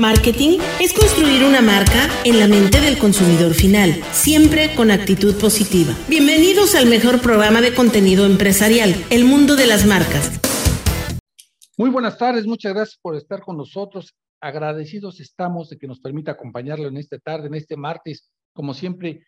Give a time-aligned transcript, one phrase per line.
[0.00, 5.92] Marketing es construir una marca en la mente del consumidor final, siempre con actitud positiva.
[6.08, 10.40] Bienvenidos al mejor programa de contenido empresarial, El Mundo de las Marcas.
[11.76, 14.14] Muy buenas tardes, muchas gracias por estar con nosotros.
[14.40, 19.26] Agradecidos estamos de que nos permita acompañarlo en esta tarde, en este martes, como siempre,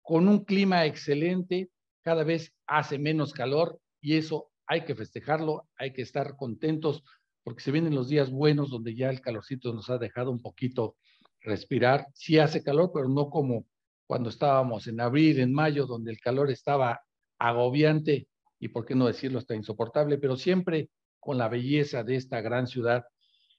[0.00, 1.70] con un clima excelente,
[2.02, 7.02] cada vez hace menos calor y eso hay que festejarlo, hay que estar contentos
[7.44, 10.96] porque se vienen los días buenos donde ya el calorcito nos ha dejado un poquito
[11.40, 12.06] respirar.
[12.14, 13.66] Sí hace calor, pero no como
[14.06, 17.00] cuando estábamos en abril, en mayo, donde el calor estaba
[17.38, 22.40] agobiante y, por qué no decirlo, hasta insoportable, pero siempre con la belleza de esta
[22.40, 23.04] gran ciudad.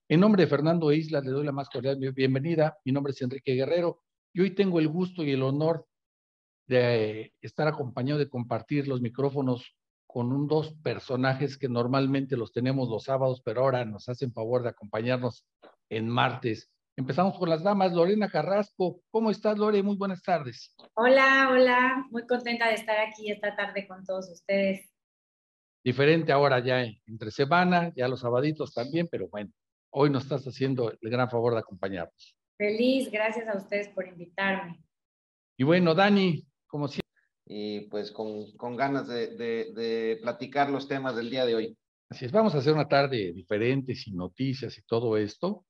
[0.07, 2.77] En nombre de Fernando Isla, le doy la más cordial bienvenida.
[2.85, 4.01] Mi nombre es Enrique Guerrero
[4.33, 5.85] y hoy tengo el gusto y el honor
[6.67, 9.75] de estar acompañado de compartir los micrófonos
[10.13, 14.61] con un, dos personajes que normalmente los tenemos los sábados, pero ahora nos hacen favor
[14.61, 15.43] de acompañarnos
[15.89, 16.69] en martes.
[16.95, 17.93] Empezamos con las damas.
[17.93, 19.81] Lorena Carrasco, ¿cómo estás, Lore?
[19.81, 20.75] Muy buenas tardes.
[20.93, 22.05] Hola, hola.
[22.11, 24.93] Muy contenta de estar aquí esta tarde con todos ustedes.
[25.83, 29.49] Diferente ahora ya entre semana, ya los sabaditos también, pero bueno,
[29.89, 32.37] hoy nos estás haciendo el gran favor de acompañarnos.
[32.55, 34.79] Feliz, gracias a ustedes por invitarme.
[35.57, 37.02] Y bueno, Dani, como siempre
[37.45, 41.77] y pues con, con ganas de, de, platicar los temas del día de hoy.
[42.09, 45.65] Así es, vamos a hacer una tarde diferente, sin noticias y todo esto.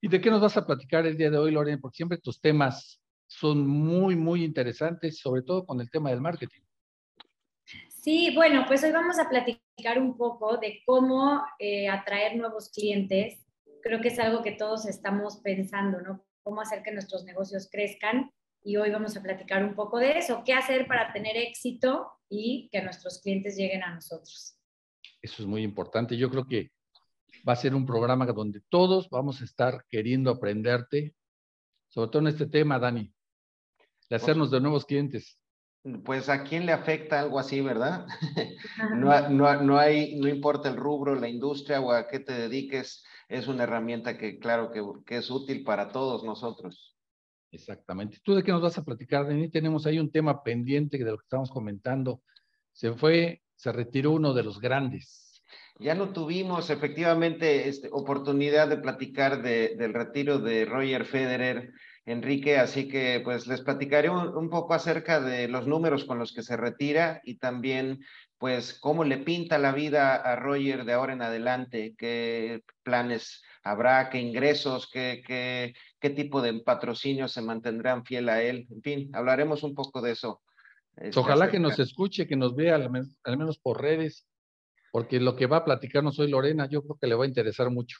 [0.00, 1.78] ¿Y de qué nos vas a platicar el día de hoy, Lorena?
[1.80, 6.60] Porque siempre tus temas son muy, muy interesantes, sobre todo con el tema del marketing.
[7.88, 13.44] Sí, bueno, pues hoy vamos a platicar un poco de cómo eh, atraer nuevos clientes.
[13.82, 16.24] Creo que es algo que todos estamos pensando, ¿no?
[16.42, 18.30] Cómo hacer que nuestros negocios crezcan
[18.68, 22.68] y hoy vamos a platicar un poco de eso, qué hacer para tener éxito y
[22.70, 24.58] que nuestros clientes lleguen a nosotros.
[25.22, 26.18] Eso es muy importante.
[26.18, 26.70] Yo creo que
[27.48, 31.14] va a ser un programa donde todos vamos a estar queriendo aprenderte,
[31.88, 33.10] sobre todo en este tema, Dani,
[34.10, 35.40] de hacernos de nuevos clientes.
[36.04, 38.06] Pues a quién le afecta algo así, ¿verdad?
[38.96, 43.02] no, no, no, hay, no importa el rubro, la industria o a qué te dediques,
[43.28, 46.97] es una herramienta que claro que, que es útil para todos nosotros.
[47.50, 48.18] Exactamente.
[48.22, 49.50] ¿Tú de qué nos vas a platicar, Denis?
[49.50, 52.22] Tenemos ahí un tema pendiente de lo que estamos comentando.
[52.72, 55.42] Se fue, se retiró uno de los grandes.
[55.80, 61.72] Ya no tuvimos efectivamente este, oportunidad de platicar de, del retiro de Roger Federer,
[62.04, 66.42] Enrique, así que pues les platicaré un, poco acerca de los números con los que
[66.42, 68.00] se retira y también
[68.38, 74.08] pues cómo le pinta la vida a Roger de ahora en adelante, qué planes habrá,
[74.08, 78.66] qué ingresos, qué, qué tipo de patrocinio se mantendrán fiel a él.
[78.70, 80.42] En fin, hablaremos un poco de eso.
[80.96, 84.26] Este, Ojalá que nos escuche, que nos vea al menos, al menos por redes,
[84.90, 87.70] porque lo que va a platicarnos hoy Lorena, yo creo que le va a interesar
[87.70, 87.98] mucho.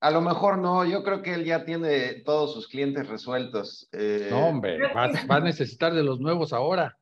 [0.00, 3.88] A lo mejor no, yo creo que él ya tiene todos sus clientes resueltos.
[3.92, 4.28] Eh.
[4.30, 6.98] no, hombre, va, va, a necesitar de los nuevos ahora.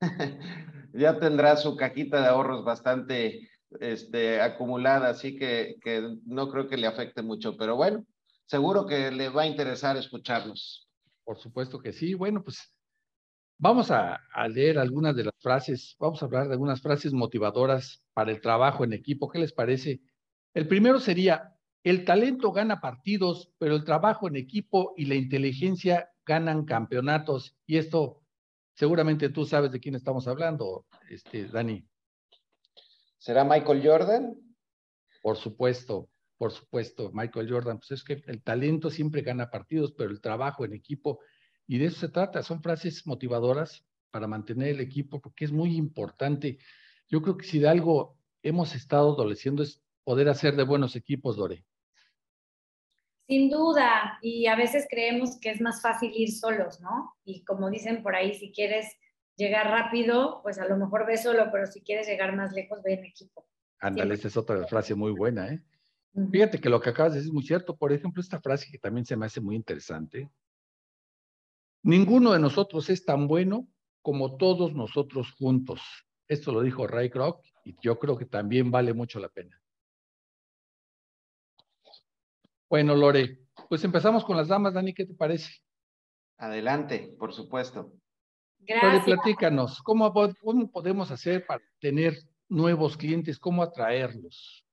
[0.92, 3.48] ya tendrá su cajita de ahorros bastante
[3.80, 8.04] este, acumulada, así que, que no creo que le afecte mucho, pero bueno,
[8.52, 10.86] seguro que le va a interesar escucharlos.
[11.24, 12.12] Por supuesto que sí.
[12.12, 12.70] Bueno, pues
[13.58, 18.04] vamos a, a, leer algunas de las frases, vamos a hablar de algunas frases motivadoras
[18.12, 19.30] para el trabajo en equipo.
[19.30, 20.02] ¿Qué les parece?
[20.52, 26.10] El primero sería, el talento gana partidos, pero el trabajo en equipo y la inteligencia
[26.26, 27.56] ganan campeonatos.
[27.66, 28.20] Y esto
[28.74, 31.82] seguramente tú sabes de quién estamos hablando, este, Dani.
[33.16, 34.34] ¿Será Michael Jordan?
[35.22, 36.10] Por supuesto,
[36.42, 37.78] por supuesto, Michael Jordan.
[37.78, 41.20] Pues es que el talento siempre gana partidos, pero el trabajo en equipo,
[41.68, 45.76] y de eso se trata, son frases motivadoras para mantener el equipo, porque es muy
[45.76, 46.58] importante.
[47.08, 51.36] Yo creo que si de algo hemos estado adoleciendo es poder hacer de buenos equipos,
[51.36, 51.64] Dore.
[53.28, 57.14] Sin duda, y a veces creemos que es más fácil ir solos, ¿no?
[57.24, 58.88] Y como dicen por ahí, si quieres
[59.36, 62.94] llegar rápido, pues a lo mejor ve solo, pero si quieres llegar más lejos, ve
[62.94, 63.46] en equipo.
[63.78, 65.62] Ándale, esa es otra frase muy buena, ¿eh?
[66.30, 67.76] Fíjate que lo que acabas de decir es muy cierto.
[67.76, 70.30] Por ejemplo, esta frase que también se me hace muy interesante.
[71.82, 73.66] Ninguno de nosotros es tan bueno
[74.02, 75.80] como todos nosotros juntos.
[76.28, 79.60] Esto lo dijo Ray Kroc y yo creo que también vale mucho la pena.
[82.68, 83.38] Bueno, Lore,
[83.68, 85.50] pues empezamos con las damas, Dani, ¿qué te parece?
[86.38, 87.92] Adelante, por supuesto.
[88.60, 89.04] Gracias.
[89.04, 92.14] platícanos, ¿cómo, ¿cómo podemos hacer para tener
[92.48, 93.38] nuevos clientes?
[93.38, 94.64] ¿Cómo atraerlos?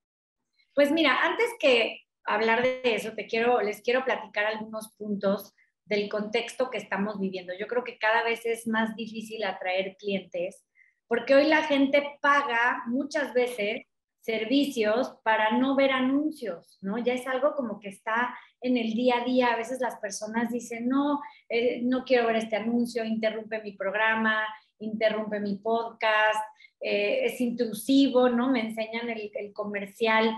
[0.79, 5.53] Pues mira, antes que hablar de eso, te quiero, les quiero platicar algunos puntos
[5.83, 7.51] del contexto que estamos viviendo.
[7.59, 10.63] Yo creo que cada vez es más difícil atraer clientes
[11.05, 13.87] porque hoy la gente paga muchas veces
[14.21, 16.97] servicios para no ver anuncios, ¿no?
[16.97, 19.47] Ya es algo como que está en el día a día.
[19.47, 24.45] A veces las personas dicen, no, eh, no quiero ver este anuncio, interrumpe mi programa,
[24.77, 26.41] interrumpe mi podcast,
[26.79, 28.49] eh, es intrusivo, ¿no?
[28.49, 30.33] Me enseñan el, el comercial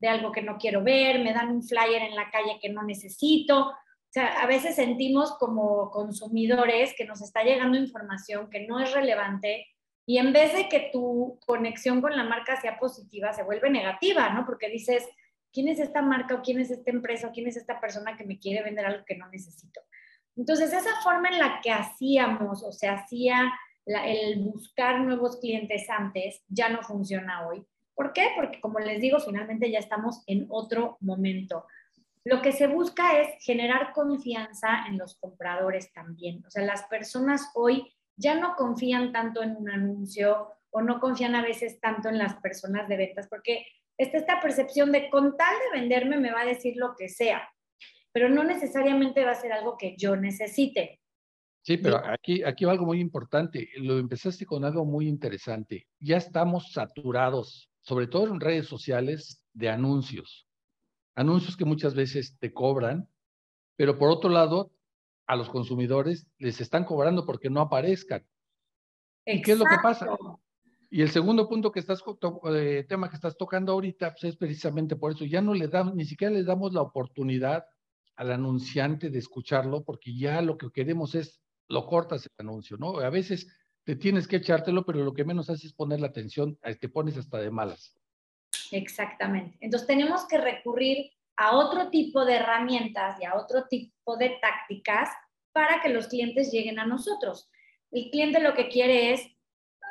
[0.00, 2.82] de algo que no quiero ver, me dan un flyer en la calle que no
[2.82, 3.68] necesito.
[3.68, 8.92] O sea, a veces sentimos como consumidores que nos está llegando información que no es
[8.92, 9.66] relevante
[10.08, 14.30] y en vez de que tu conexión con la marca sea positiva, se vuelve negativa,
[14.30, 14.46] ¿no?
[14.46, 15.06] Porque dices,
[15.52, 18.24] ¿quién es esta marca o quién es esta empresa o quién es esta persona que
[18.24, 19.82] me quiere vender algo que no necesito?
[20.34, 23.52] Entonces, esa forma en la que hacíamos o se hacía
[23.84, 27.66] el buscar nuevos clientes antes ya no funciona hoy.
[27.98, 28.28] ¿Por qué?
[28.36, 31.66] Porque como les digo, finalmente ya estamos en otro momento.
[32.22, 36.44] Lo que se busca es generar confianza en los compradores también.
[36.46, 41.34] O sea, las personas hoy ya no confían tanto en un anuncio o no confían
[41.34, 43.66] a veces tanto en las personas de ventas, porque
[43.96, 47.48] está esta percepción de con tal de venderme me va a decir lo que sea,
[48.12, 51.00] pero no necesariamente va a ser algo que yo necesite.
[51.62, 53.68] Sí, pero aquí, aquí va algo muy importante.
[53.78, 55.88] Lo empezaste con algo muy interesante.
[55.98, 60.48] Ya estamos saturados, sobre todo en redes sociales, de anuncios
[61.18, 63.08] anuncios que muchas veces te cobran,
[63.76, 64.70] pero por otro lado,
[65.26, 68.24] a los consumidores les están cobrando porque no aparezcan.
[69.26, 70.06] ¿Y qué es lo que pasa?
[70.90, 72.02] Y el segundo punto que estás,
[72.54, 75.24] eh, tema que estás tocando ahorita, pues es precisamente por eso.
[75.24, 77.66] Ya no le damos, ni siquiera le damos la oportunidad
[78.14, 83.00] al anunciante de escucharlo, porque ya lo que queremos es, lo cortas el anuncio, ¿no?
[83.00, 83.48] A veces
[83.88, 87.16] te tienes que echártelo, pero lo que menos haces es poner la atención, te pones
[87.16, 87.98] hasta de malas.
[88.70, 89.56] Exactamente.
[89.62, 95.08] Entonces tenemos que recurrir a otro tipo de herramientas y a otro tipo de tácticas
[95.52, 97.50] para que los clientes lleguen a nosotros.
[97.90, 99.26] El cliente lo que quiere es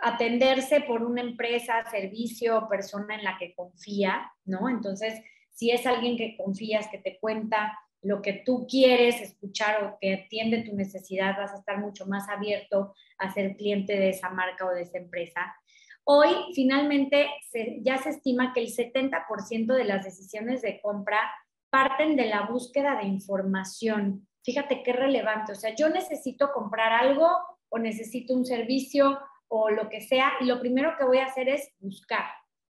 [0.04, 4.70] atenderse por una empresa, servicio o persona en la que confía, ¿no?
[4.70, 9.98] Entonces, si es alguien que confías, que te cuenta lo que tú quieres escuchar o
[10.00, 14.30] que atiende tu necesidad, vas a estar mucho más abierto a ser cliente de esa
[14.30, 15.56] marca o de esa empresa.
[16.04, 17.28] Hoy finalmente
[17.82, 21.20] ya se estima que el 70% de las decisiones de compra
[21.70, 24.26] parten de la búsqueda de información.
[24.44, 25.52] Fíjate qué relevante.
[25.52, 27.30] O sea, yo necesito comprar algo
[27.70, 31.50] o necesito un servicio o lo que sea y lo primero que voy a hacer
[31.50, 32.26] es buscar.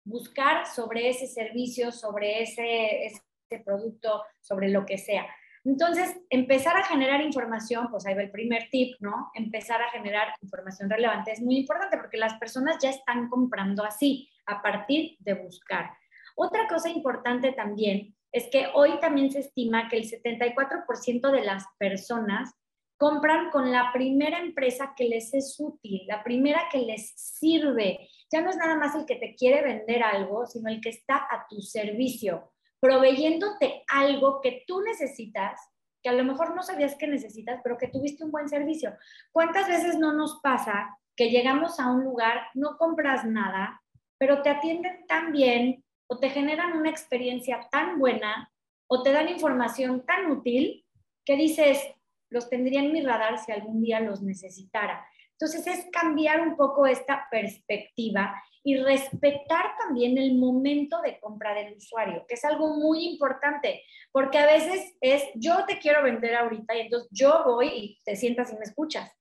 [0.04, 3.06] Buscar sobre ese servicio, sobre ese,
[3.48, 5.26] ese producto, sobre lo que sea.
[5.64, 9.30] Entonces, empezar a generar información, pues ahí va el primer tip, ¿no?
[9.32, 14.28] Empezar a generar información relevante es muy importante porque las personas ya están comprando así,
[14.46, 15.90] a partir de buscar.
[16.36, 21.64] Otra cosa importante también es que hoy también se estima que el 74% de las
[21.78, 22.52] personas
[22.98, 28.08] compran con la primera empresa que les es útil, la primera que les sirve.
[28.30, 31.16] Ya no es nada más el que te quiere vender algo, sino el que está
[31.16, 35.60] a tu servicio proveyéndote algo que tú necesitas,
[36.02, 38.94] que a lo mejor no sabías que necesitas, pero que tuviste un buen servicio.
[39.32, 43.82] ¿Cuántas veces no nos pasa que llegamos a un lugar, no compras nada,
[44.18, 48.52] pero te atienden tan bien o te generan una experiencia tan buena
[48.86, 50.84] o te dan información tan útil
[51.24, 51.80] que dices,
[52.28, 55.06] los tendría en mi radar si algún día los necesitara.
[55.38, 61.76] Entonces es cambiar un poco esta perspectiva y respetar también el momento de compra del
[61.76, 66.74] usuario, que es algo muy importante, porque a veces es yo te quiero vender ahorita
[66.74, 69.12] y entonces yo voy y te sientas y me escuchas.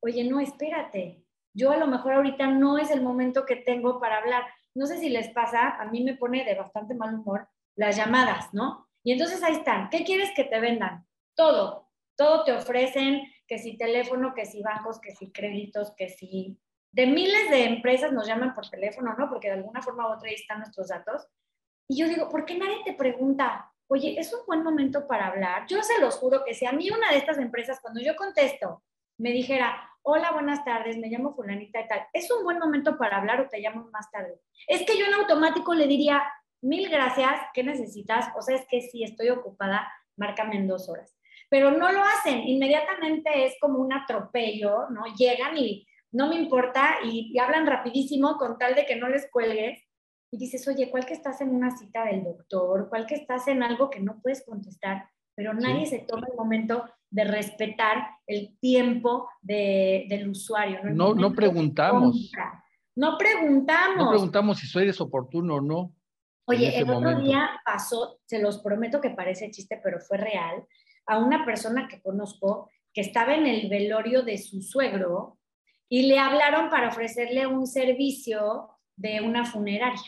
[0.00, 4.18] Oye, no, espérate, yo a lo mejor ahorita no es el momento que tengo para
[4.18, 4.44] hablar.
[4.74, 8.52] No sé si les pasa, a mí me pone de bastante mal humor las llamadas,
[8.54, 8.88] ¿no?
[9.02, 11.06] Y entonces ahí están, ¿qué quieres que te vendan?
[11.34, 16.58] Todo, todo te ofrecen, que si teléfono, que si bancos, que si créditos, que si
[16.90, 19.28] de miles de empresas nos llaman por teléfono, ¿no?
[19.28, 21.28] Porque de alguna forma u otra ahí están nuestros datos.
[21.86, 25.66] Y yo digo, ¿por qué nadie te pregunta, oye, es un buen momento para hablar?
[25.66, 28.82] Yo se los juro que si a mí una de estas empresas, cuando yo contesto,
[29.18, 33.18] me dijera, hola, buenas tardes, me llamo fulanita y tal, ¿es un buen momento para
[33.18, 34.40] hablar o te llamo más tarde?
[34.66, 36.22] Es que yo en automático le diría,
[36.62, 38.28] mil gracias, ¿qué necesitas?
[38.34, 41.14] O sea, es que si estoy ocupada, márcame en dos horas.
[41.52, 45.02] Pero no lo hacen, inmediatamente es como un atropello, ¿no?
[45.18, 49.86] Llegan y no me importa y, hablan rapidísimo con tal de que no les cuelgues
[50.30, 52.88] y dices, oye, ¿cuál que estás en una cita del doctor?
[52.88, 55.10] ¿Cuál que estás en algo que no puedes contestar?
[55.34, 60.80] Pero nadie se toma el momento de respetar el tiempo del usuario.
[60.84, 62.32] No, no, preguntamos.
[62.96, 63.98] No preguntamos.
[63.98, 65.94] No preguntamos si eres oportuno o no.
[66.46, 70.66] Oye, el otro día pasó, se los prometo que parece chiste, pero fue real,
[71.06, 75.38] a una persona que conozco que estaba en el velorio de su suegro
[75.88, 80.02] y le hablaron para ofrecerle un servicio de una funeraria.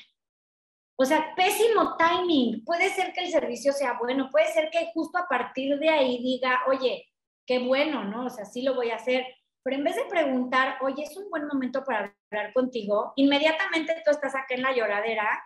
[0.96, 2.64] O sea, pésimo timing.
[2.64, 6.22] Puede ser que el servicio sea bueno, puede ser que justo a partir de ahí
[6.22, 7.08] diga, oye,
[7.46, 8.26] qué bueno, ¿no?
[8.26, 9.26] O sea, sí lo voy a hacer.
[9.62, 14.10] Pero en vez de preguntar, oye, es un buen momento para hablar contigo, inmediatamente tú
[14.10, 15.42] estás acá en la lloradera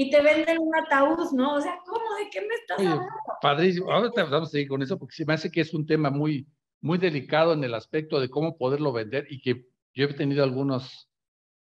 [0.00, 1.56] y te venden un ataúd, ¿no?
[1.56, 2.14] O sea, ¿cómo?
[2.16, 3.04] ¿De qué me estás hablando?
[3.42, 3.90] Padrísimo.
[3.90, 6.46] Ahora vamos a seguir con eso porque se me hace que es un tema muy,
[6.80, 11.10] muy delicado en el aspecto de cómo poderlo vender y que yo he tenido algunos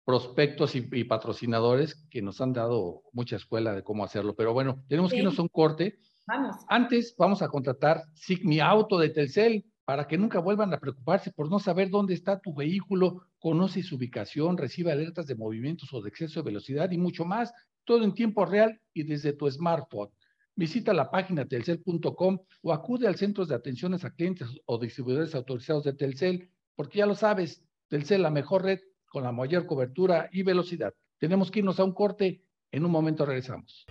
[0.05, 4.35] prospectos y, patrocinadores que nos han dado mucha escuela de cómo hacerlo.
[4.35, 5.97] Pero bueno, tenemos que irnos a un corte.
[6.27, 6.55] Vamos.
[6.67, 11.49] Antes vamos a contratar Sigmi Auto de Telcel para que nunca vuelvan a preocuparse por
[11.49, 16.09] no saber dónde está tu vehículo, conoce su ubicación, recibe alertas de movimientos o de
[16.09, 17.51] exceso de velocidad y mucho más,
[17.85, 20.09] todo en tiempo real y desde tu smartphone.
[20.55, 25.85] Visita la página telcel.com o acude al centro de atenciones a clientes o distribuidores autorizados
[25.85, 30.43] de Telcel, porque ya lo sabes, Telcel la mejor red con la mayor cobertura y
[30.43, 30.93] velocidad.
[31.17, 32.43] Tenemos que irnos a un corte.
[32.71, 33.85] En un momento regresamos.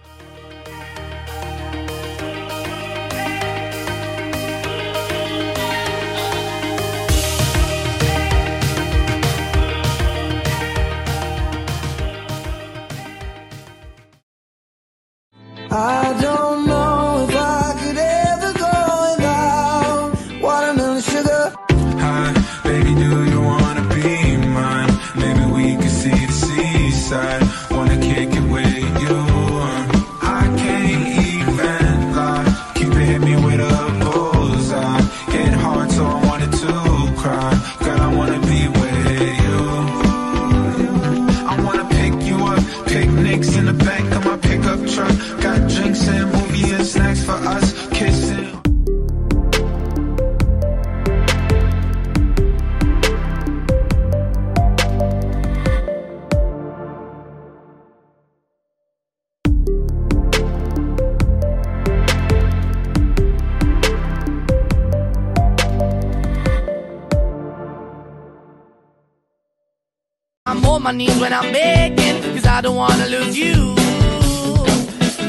[70.88, 73.76] My knees when I'm begging, cause I don't wanna lose you.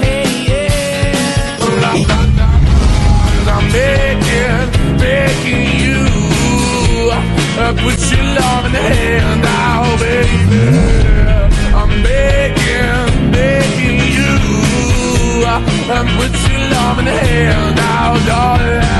[0.04, 1.58] Hey, yeah.
[3.56, 4.70] I'm begging,
[5.04, 6.00] begging you.
[7.12, 10.62] Uh, put your love in the hand now, baby.
[11.80, 14.32] I'm begging, begging you.
[15.46, 18.99] Uh, put your love in the hand now, darling.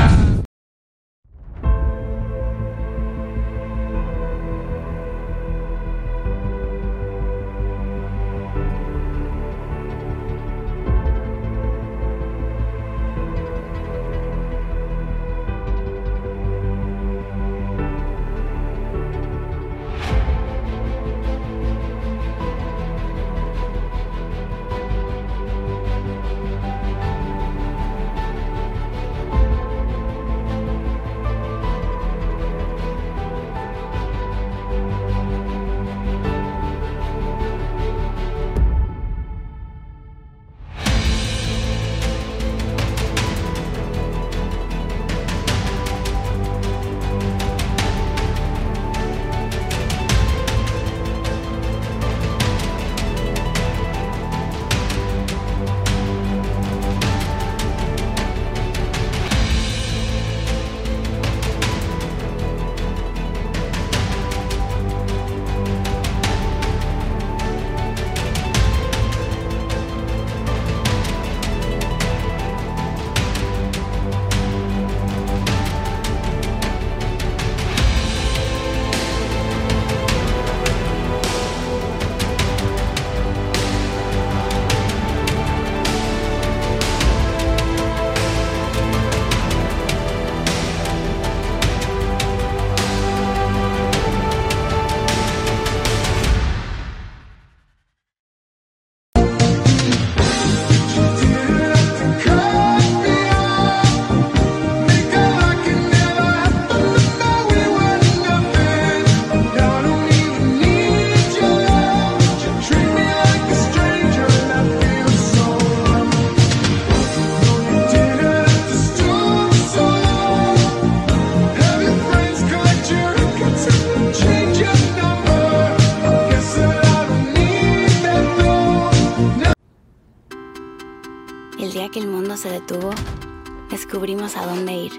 [133.70, 134.92] Descubrimos a dónde ir.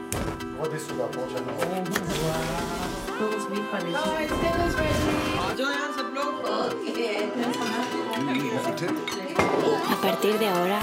[9.89, 10.79] A partir de ahora,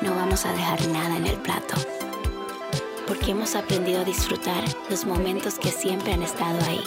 [0.00, 1.74] no vamos a dejar nada en el plato,
[3.06, 6.82] porque hemos aprendido a disfrutar los momentos que siempre han estado ahí.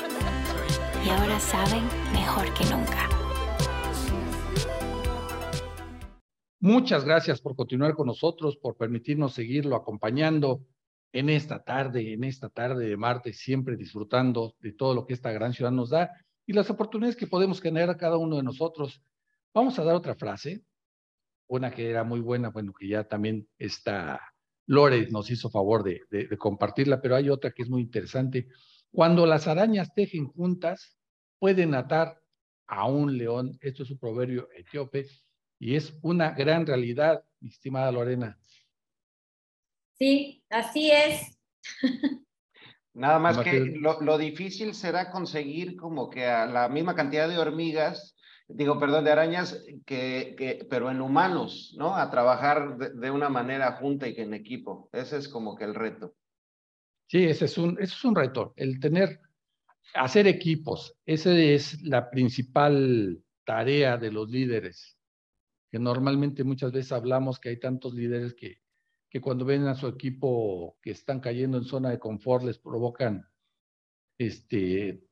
[1.05, 3.16] Y ahora saben mejor que nunca.
[6.67, 10.65] Muchas gracias por continuar con nosotros, por permitirnos seguirlo acompañando
[11.13, 15.31] en esta tarde, en esta tarde de martes, siempre disfrutando de todo lo que esta
[15.31, 16.11] gran ciudad nos da
[16.45, 19.01] y las oportunidades que podemos generar a cada uno de nosotros.
[19.53, 20.65] Vamos a dar otra frase,
[21.47, 24.19] una que era muy buena, bueno, que ya también está,
[24.65, 28.49] Lore nos hizo favor de, de compartirla, pero hay otra que es muy interesante.
[28.91, 30.97] Cuando las arañas tejen juntas,
[31.39, 32.21] pueden atar
[32.65, 33.57] a un león.
[33.61, 35.07] Esto es un proverbio etíope
[35.59, 38.37] y es una gran realidad, mi estimada Lorena.
[39.97, 41.37] Sí, así es.
[42.93, 48.15] Nada más que lo, difícil será conseguir como que a la misma cantidad de hormigas,
[48.47, 51.95] digo, perdón, de arañas, que, que pero en humanos, ¿no?
[51.95, 54.89] A trabajar de, una manera junta y que en equipo.
[54.91, 56.15] Ese es como que el reto.
[57.07, 59.21] Sí, ese es un, ese es un reto, el tener,
[59.93, 60.95] hacer equipos.
[61.05, 64.96] Esa es la principal tarea de los líderes
[65.69, 68.61] que normalmente muchas veces hablamos que hay tantos líderes que,
[69.09, 73.27] que cuando ven a su equipo que están cayendo en zona de confort les provocan
[74.17, 75.07] este,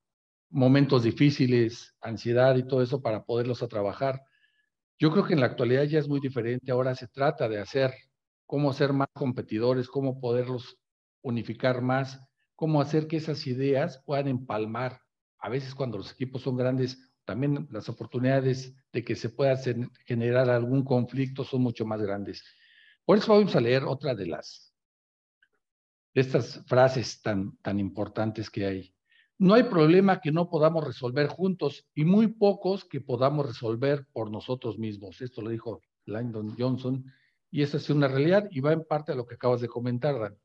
[0.50, 4.22] momentos difíciles, ansiedad y todo eso para poderlos a trabajar.
[4.98, 6.72] Yo creo que en la actualidad ya es muy diferente.
[6.72, 7.94] Ahora se trata de hacer
[8.46, 10.78] cómo ser más competidores, cómo poderlos
[11.22, 12.22] unificar más,
[12.56, 15.02] cómo hacer que esas ideas puedan empalmar.
[15.40, 19.60] A veces cuando los equipos son grandes también las oportunidades de que se pueda
[20.06, 22.44] generar algún conflicto son mucho más grandes.
[23.04, 24.66] Por eso vamos a leer otra de las
[26.14, 28.96] estas frases tan, tan importantes que hay.
[29.38, 34.32] No hay problema que no podamos resolver juntos y muy pocos que podamos resolver por
[34.32, 35.22] nosotros mismos.
[35.22, 37.04] Esto lo dijo Lyndon Johnson
[37.52, 40.18] y esa es una realidad y va en parte a lo que acabas de comentar,
[40.18, 40.38] Dan.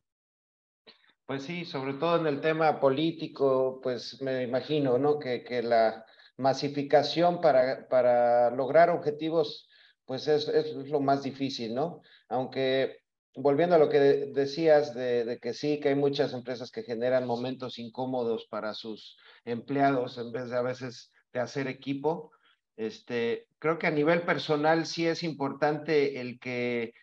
[1.24, 5.20] Pues sí, sobre todo en el tema político, pues me imagino, ¿no?
[5.20, 6.04] Que, que la,
[6.40, 9.68] masificación para, para lograr objetivos,
[10.06, 12.00] pues es, es, lo más difícil, ¿no?
[12.28, 12.98] Aunque
[13.36, 17.26] volviendo a lo que decías de, de, que sí, que hay muchas empresas que generan
[17.26, 22.32] momentos incómodos para sus empleados en vez de a veces de hacer equipo,
[22.76, 26.94] este, creo que a nivel personal sí es importante el que,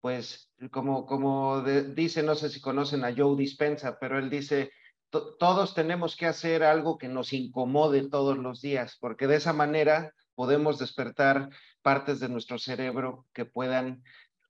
[0.00, 4.70] pues, como, como dice, no sé si conocen a Joe Dispensa, pero él dice,
[5.38, 10.12] todos tenemos que hacer algo que nos incomode todos los días, porque de esa manera
[10.34, 11.50] podemos despertar
[11.82, 14.02] partes de nuestro cerebro que puedan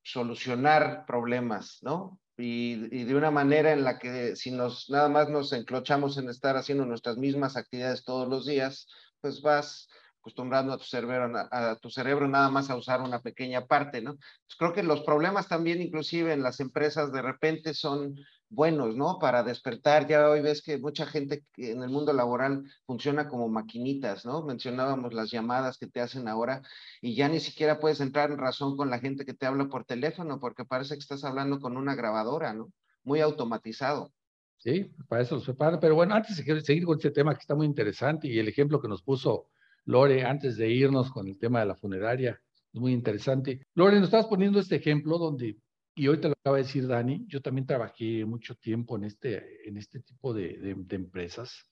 [0.02, 2.20] solucionar problemas, ¿no?
[2.38, 6.56] Y, de una manera en la que si nos nada más nos enclochamos en estar
[6.56, 8.86] haciendo nuestras mismas actividades todos los días,
[9.20, 9.88] pues vas
[10.20, 14.16] acostumbrando a tu cerebro, a, tu cerebro nada más a usar una pequeña parte, ¿no?
[14.16, 18.16] Pues creo que los problemas también inclusive en las empresas de repente son
[18.48, 19.18] buenos, ¿no?
[19.18, 24.24] Para despertar, ya hoy ves que mucha gente en el mundo laboral funciona como maquinitas,
[24.24, 24.42] ¿no?
[24.42, 26.62] Mencionábamos las llamadas que te hacen ahora
[27.00, 29.84] y ya ni siquiera puedes entrar en razón con la gente que te habla por
[29.84, 32.72] teléfono porque parece que estás hablando con una grabadora, ¿no?
[33.02, 34.12] Muy automatizado.
[34.58, 35.78] Sí, para eso los prepara.
[35.78, 38.80] Pero bueno, antes de seguir con este tema que está muy interesante y el ejemplo
[38.80, 39.48] que nos puso
[39.84, 42.40] Lore antes de irnos con el tema de la funeraria,
[42.72, 43.66] es muy interesante.
[43.74, 45.56] Lore, nos estás poniendo este ejemplo donde
[45.98, 49.66] y hoy te lo acaba de decir Dani, yo también trabajé mucho tiempo en este,
[49.66, 51.64] en este tipo de, empresas,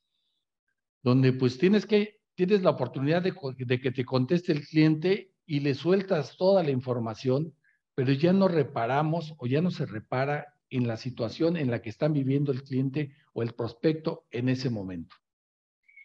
[1.02, 5.60] donde pues tienes que, tienes la oportunidad de, de, que te conteste el cliente y
[5.60, 7.54] le sueltas toda la información,
[7.94, 11.90] pero ya no reparamos o ya no se repara en la situación en la que
[11.90, 15.14] están viviendo el cliente o el prospecto en ese momento.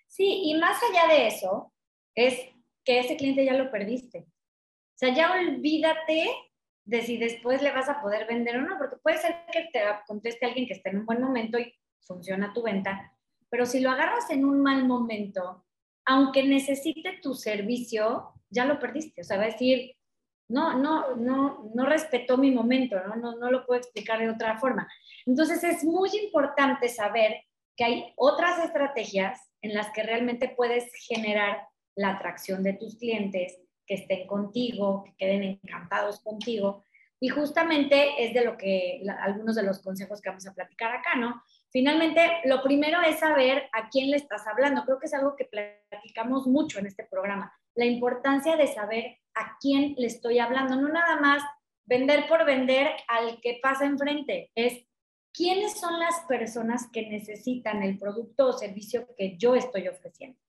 [0.08, 1.72] Sí, y más allá de eso,
[2.16, 2.38] es
[2.84, 4.20] que ese cliente ya lo perdiste.
[4.20, 6.49] O sea, ya olvídate
[6.90, 9.80] de si después le vas a poder vender o no, porque puede ser que te
[10.08, 11.72] conteste alguien que esté en un buen momento y
[12.02, 13.14] funciona tu venta,
[13.48, 15.66] pero si lo agarras en un mal momento,
[16.06, 19.22] aunque necesite tu servicio, ya lo perdiste.
[19.22, 19.96] O sea, va a decir,
[20.48, 23.16] no, no, no, no respetó mi momento, ¿no?
[23.16, 24.92] No, no lo puedo explicar de otra forma.
[25.28, 27.44] Entonces es muy importante saber
[27.76, 33.60] que hay otras estrategias en las que realmente puedes generar la atracción de tus clientes
[33.90, 36.84] que estén contigo, que queden encantados contigo.
[37.20, 41.16] Y justamente es de lo que algunos de los consejos que vamos a platicar acá,
[41.16, 41.42] ¿no?
[41.72, 44.86] Finalmente, lo primero es saber a quién le estás hablando.
[44.86, 47.52] Creo que es algo que platicamos mucho en este programa.
[47.76, 50.76] La importancia de saber a quién le estoy hablando.
[50.76, 51.44] No nada más
[51.86, 54.52] vender por vender al que pasa enfrente.
[54.56, 54.86] Es
[55.34, 60.40] quiénes son las personas que necesitan el producto o servicio que yo estoy ofreciendo.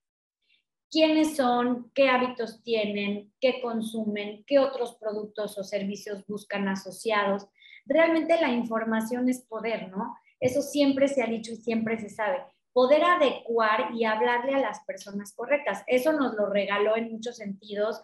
[0.90, 7.46] Quiénes son, qué hábitos tienen, qué consumen, qué otros productos o servicios buscan asociados.
[7.86, 10.16] Realmente la información es poder, ¿no?
[10.40, 12.38] Eso siempre se ha dicho y siempre se sabe.
[12.72, 15.82] Poder adecuar y hablarle a las personas correctas.
[15.86, 18.02] Eso nos lo regaló en muchos sentidos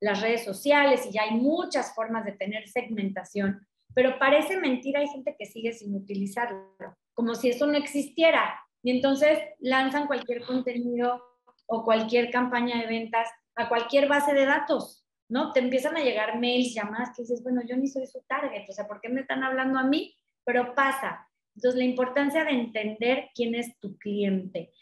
[0.00, 5.08] las redes sociales y ya hay muchas formas de tener segmentación, pero parece mentira, hay
[5.08, 8.60] gente que sigue sin utilizarlo, como si eso no existiera.
[8.82, 11.20] Y entonces lanzan cualquier contenido
[11.68, 15.52] o cualquier campaña de ventas a cualquier base de datos, ¿no?
[15.52, 18.72] Te empiezan a llegar mails, llamadas que dices, bueno, yo ni soy su target, o
[18.72, 20.16] sea, ¿por qué me están hablando a mí?
[20.44, 21.28] Pero pasa.
[21.54, 24.72] Entonces, la importancia de entender quién es tu cliente,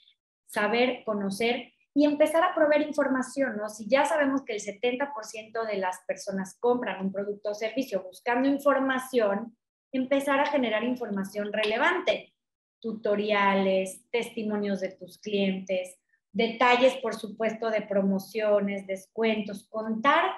[0.47, 3.69] saber, conocer y empezar a proveer información, ¿no?
[3.69, 8.49] Si ya sabemos que el 70% de las personas compran un producto o servicio buscando
[8.49, 9.57] información,
[9.91, 12.35] empezar a generar información relevante,
[12.79, 15.97] tutoriales, testimonios de tus clientes,
[16.37, 20.37] detalles, por supuesto, de promociones, descuentos, contar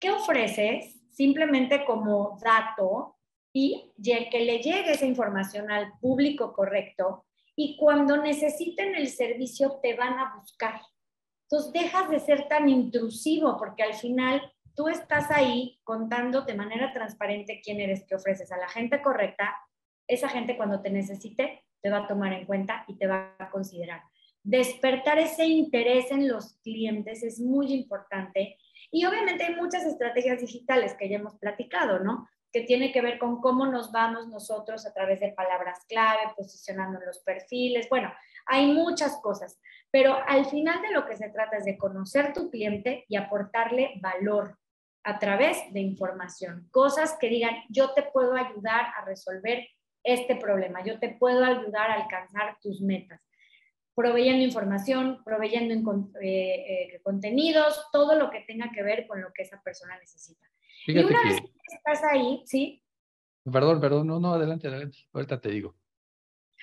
[0.00, 3.16] qué ofreces simplemente como dato
[3.52, 9.94] y que le llegue esa información al público correcto y cuando necesiten el servicio te
[9.94, 10.80] van a buscar.
[11.44, 14.42] Entonces dejas de ser tan intrusivo porque al final
[14.74, 19.56] tú estás ahí contando de manera transparente quién eres, qué ofreces a la gente correcta.
[20.08, 23.48] Esa gente cuando te necesite te va a tomar en cuenta y te va a
[23.48, 24.02] considerar.
[24.46, 28.56] Despertar ese interés en los clientes es muy importante
[28.92, 32.28] y obviamente hay muchas estrategias digitales que ya hemos platicado, ¿no?
[32.52, 37.00] Que tiene que ver con cómo nos vamos nosotros a través de palabras clave, posicionando
[37.04, 37.88] los perfiles.
[37.90, 38.12] Bueno,
[38.46, 39.58] hay muchas cosas,
[39.90, 43.94] pero al final de lo que se trata es de conocer tu cliente y aportarle
[44.00, 44.56] valor
[45.02, 49.66] a través de información, cosas que digan, yo te puedo ayudar a resolver
[50.04, 53.20] este problema, yo te puedo ayudar a alcanzar tus metas,
[53.96, 55.74] proveyendo información, proveyendo
[56.20, 60.46] eh, eh, contenidos, todo lo que tenga que ver con lo que esa persona necesita.
[60.86, 62.82] y una vez que estás ahí, ¿sí?
[63.50, 65.74] Perdón, perdón, no, no, adelante, adelante, ahorita te digo.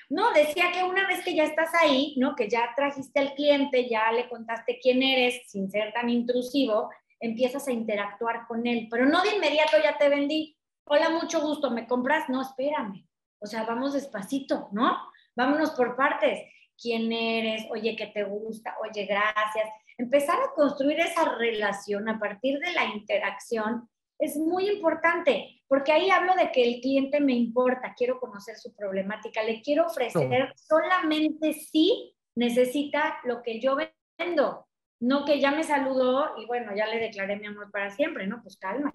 [0.09, 2.35] No, decía que una vez que ya estás ahí, ¿no?
[2.35, 7.67] Que ya trajiste al cliente, ya le contaste quién eres sin ser tan intrusivo, empiezas
[7.67, 10.55] a interactuar con él, pero no de inmediato ya te vendí.
[10.83, 12.29] Hola, mucho gusto, ¿me compras?
[12.29, 13.07] No, espérame.
[13.39, 14.97] O sea, vamos despacito, ¿no?
[15.35, 16.39] Vámonos por partes.
[16.81, 17.65] ¿Quién eres?
[17.71, 18.75] Oye, ¿qué te gusta?
[18.81, 19.69] Oye, gracias.
[19.97, 23.87] Empezar a construir esa relación a partir de la interacción
[24.19, 28.73] es muy importante, porque ahí hablo de que el cliente me importa, quiero conocer su
[28.73, 33.75] problemática, le quiero ofrecer solamente si necesita lo que yo
[34.17, 34.67] vendo,
[34.99, 38.41] no que ya me saludó y bueno, ya le declaré mi amor para siempre, ¿no?
[38.41, 38.91] Pues calma.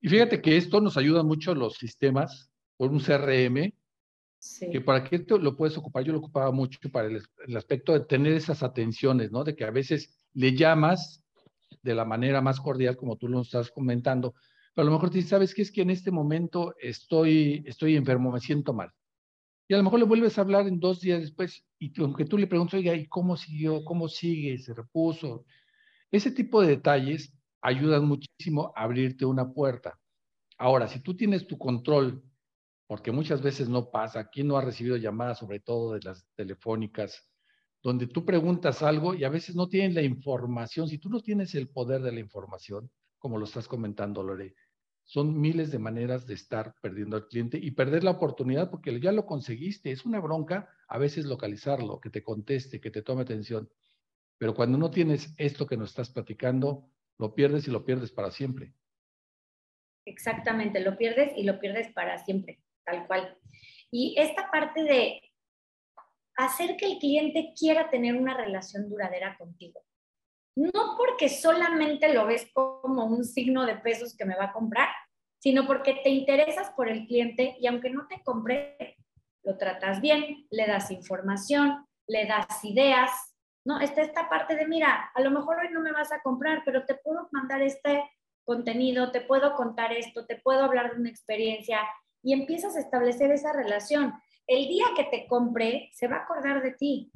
[0.00, 3.72] Y fíjate que esto nos ayuda mucho los sistemas, por un CRM,
[4.72, 8.32] que para qué lo puedes ocupar, yo lo ocupaba mucho para el, aspecto de tener
[8.32, 9.44] esas atenciones, ¿no?
[9.44, 11.22] De que a veces le llamas
[11.82, 14.34] de la manera más cordial, como tú lo estás comentando.
[14.74, 15.62] Pero a lo mejor te ¿sabes qué?
[15.62, 18.90] Es que en este momento estoy, estoy enfermo, me siento mal.
[19.68, 22.36] Y a lo mejor le vuelves a hablar en dos días después y aunque tú
[22.36, 23.84] le preguntas, oiga, ¿y cómo siguió?
[23.84, 24.58] ¿Cómo sigue?
[24.58, 25.44] ¿Se repuso?
[26.10, 29.98] Ese tipo de detalles ayudan muchísimo a abrirte una puerta.
[30.58, 32.22] Ahora, si tú tienes tu control,
[32.90, 37.30] porque muchas veces no pasa, ¿quién no ha recibido llamadas, sobre todo de las telefónicas,
[37.80, 40.88] donde tú preguntas algo y a veces no tienen la información.
[40.88, 44.56] Si tú no tienes el poder de la información, como lo estás comentando, Lore,
[45.04, 49.12] son miles de maneras de estar perdiendo al cliente y perder la oportunidad porque ya
[49.12, 49.92] lo conseguiste.
[49.92, 53.70] Es una bronca a veces localizarlo, que te conteste, que te tome atención.
[54.36, 58.32] Pero cuando no tienes esto que nos estás platicando, lo pierdes y lo pierdes para
[58.32, 58.74] siempre.
[60.06, 62.58] Exactamente, lo pierdes y lo pierdes para siempre,
[62.90, 63.38] tal cual.
[63.90, 65.20] Y esta parte de
[66.36, 69.82] hacer que el cliente quiera tener una relación duradera contigo.
[70.56, 74.88] No porque solamente lo ves como un signo de pesos que me va a comprar,
[75.38, 78.96] sino porque te interesas por el cliente y aunque no te compre,
[79.42, 83.10] lo tratas bien, le das información, le das ideas,
[83.64, 83.80] ¿no?
[83.80, 86.84] Está esta parte de, mira, a lo mejor hoy no me vas a comprar, pero
[86.84, 88.02] te puedo mandar este
[88.44, 91.80] contenido, te puedo contar esto, te puedo hablar de una experiencia
[92.22, 94.14] y empiezas a establecer esa relación
[94.50, 97.12] el día que te compre, se va a acordar de ti,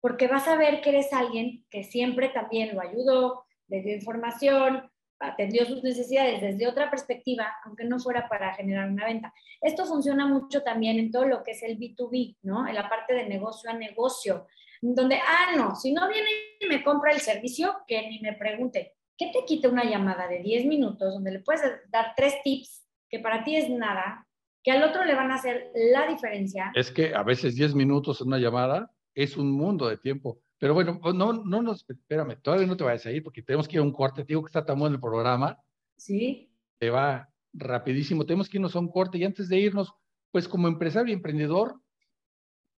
[0.00, 4.88] porque vas a ver que eres alguien que siempre también lo ayudó, le dio información,
[5.18, 9.34] atendió sus necesidades desde otra perspectiva, aunque no fuera para generar una venta.
[9.60, 12.68] Esto funciona mucho también en todo lo que es el B2B, ¿no?
[12.68, 14.46] En la parte de negocio a negocio,
[14.80, 16.30] donde, ah, no, si no viene
[16.60, 20.38] y me compra el servicio, que ni me pregunte, ¿qué te quita una llamada de
[20.38, 24.27] 10 minutos donde le puedes dar tres tips que para ti es nada,
[24.62, 26.72] que al otro le van a hacer la diferencia.
[26.74, 30.40] Es que a veces 10 minutos en una llamada es un mundo de tiempo.
[30.58, 33.68] Pero bueno, pues no, no nos, espérame, todavía no te vayas a ir porque tenemos
[33.68, 34.22] que ir a un corte.
[34.22, 35.58] Te digo que está tan bueno el programa.
[35.96, 36.50] Sí.
[36.78, 38.26] Te va rapidísimo.
[38.26, 39.92] Tenemos que irnos a un corte y antes de irnos,
[40.30, 41.80] pues como empresario y emprendedor,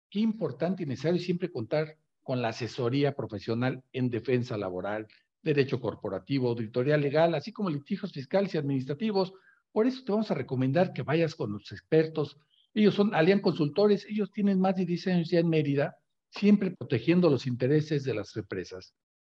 [0.10, 5.08] qué importante y necesario siempre contar con la asesoría profesional en defensa laboral,
[5.42, 9.34] derecho corporativo, auditoría legal, así como litigios fiscales y administrativos.
[9.80, 12.36] Por eso te vamos a recomendar que vayas con los expertos.
[12.74, 15.96] Ellos son Alian Consultores, ellos tienen más de 10 años ya en Mérida,
[16.32, 18.94] siempre protegiendo los intereses de las empresas.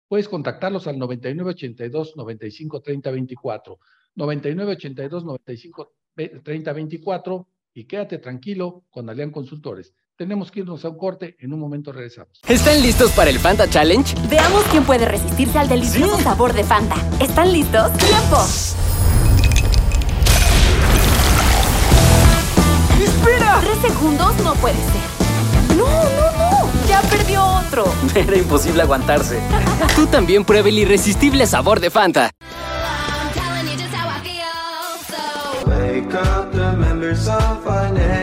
[0.09, 3.79] Puedes contactarlos al 9982 95 30 24,
[4.17, 5.93] 9982 95
[6.43, 9.95] 30 24 y quédate tranquilo con Alian Consultores.
[10.17, 12.41] Tenemos que irnos a un corte, en un momento regresamos.
[12.49, 14.17] ¿Están listos para el Fanta Challenge?
[14.29, 16.97] Veamos quién puede resistirse al delicioso sabor de Fanta.
[17.21, 17.97] ¿Están listos?
[17.97, 18.82] ¡Tiempo!
[24.03, 25.77] Segundos no puede ser.
[25.77, 26.89] ¡No, no, no!
[26.89, 27.85] ¡Ya perdió otro!
[28.17, 29.39] Era imposible aguantarse.
[29.95, 32.33] Tú también prueba el irresistible sabor de Fanta.
[35.67, 38.23] Wake up the members of our nation.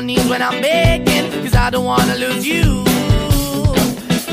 [0.00, 2.84] My knees when I'm begging, cause I don't wanna lose you.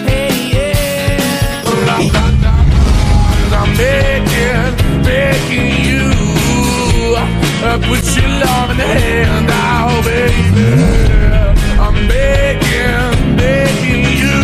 [0.08, 1.64] Hey, yeah.
[3.62, 6.06] I'm begging, begging you.
[7.70, 10.68] I put your love in the hand now, baby.
[11.86, 14.38] I'm begging, begging you.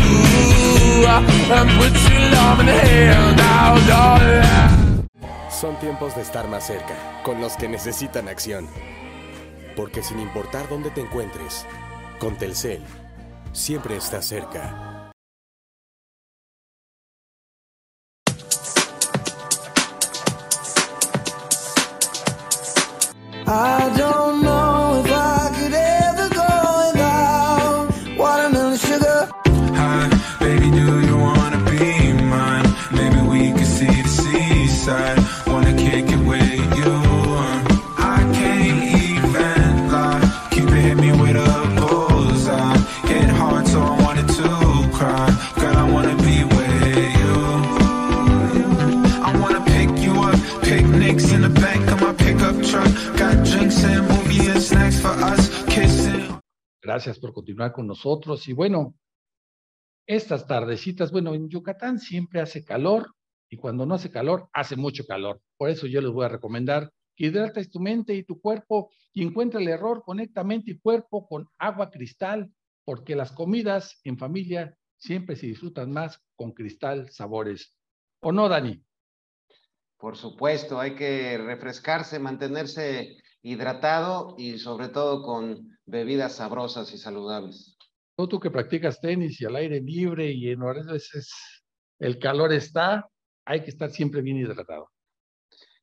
[1.07, 5.07] I put your love in the hand now, darling.
[5.49, 8.67] Son tiempos de estar más cerca, con los que necesitan acción.
[9.75, 11.65] Porque sin importar dónde te encuentres,
[12.19, 12.81] con Telcel,
[13.51, 15.12] siempre estás cerca.
[23.45, 24.22] I don't
[56.93, 58.47] Gracias por continuar con nosotros.
[58.47, 58.93] Y bueno,
[60.06, 63.15] estas tardecitas, bueno, en Yucatán siempre hace calor
[63.49, 65.41] y cuando no hace calor, hace mucho calor.
[65.58, 69.23] Por eso yo les voy a recomendar que hidrates tu mente y tu cuerpo y
[69.23, 72.53] encuentra el error, conecta mente y cuerpo con agua cristal,
[72.86, 77.75] porque las comidas en familia siempre se disfrutan más con cristal sabores.
[78.19, 78.86] ¿O no, Dani?
[79.97, 87.78] Por supuesto, hay que refrescarse, mantenerse hidratado y sobre todo con bebidas sabrosas y saludables.
[88.15, 91.32] Tú, tú que practicas tenis y al aire libre y en horas veces
[92.00, 93.10] el calor está,
[93.46, 94.89] hay que estar siempre bien hidratado.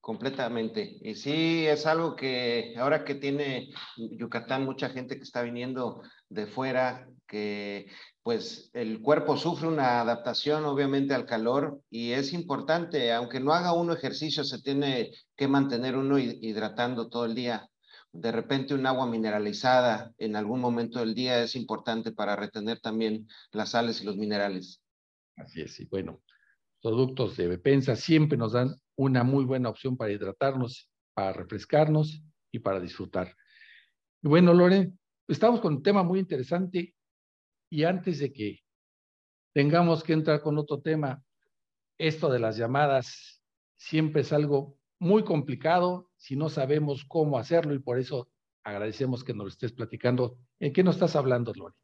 [0.00, 0.96] Completamente.
[1.02, 6.46] Y sí, es algo que ahora que tiene Yucatán mucha gente que está viniendo de
[6.46, 7.86] fuera, que
[8.22, 13.74] pues el cuerpo sufre una adaptación obviamente al calor y es importante, aunque no haga
[13.74, 17.68] uno ejercicio, se tiene que mantener uno hi- hidratando todo el día.
[18.12, 23.28] De repente un agua mineralizada en algún momento del día es importante para retener también
[23.52, 24.82] las sales y los minerales.
[25.36, 26.20] Así es, y bueno,
[26.82, 32.58] productos de Bepensa siempre nos dan una muy buena opción para hidratarnos, para refrescarnos y
[32.58, 33.34] para disfrutar.
[34.22, 34.92] Y bueno, Lore,
[35.28, 36.94] estamos con un tema muy interesante
[37.70, 38.58] y antes de que
[39.54, 41.22] tengamos que entrar con otro tema,
[41.96, 43.42] esto de las llamadas
[43.76, 48.28] siempre es algo muy complicado si no sabemos cómo hacerlo y por eso
[48.62, 50.36] agradecemos que nos estés platicando.
[50.60, 51.74] ¿En qué nos estás hablando, Lore?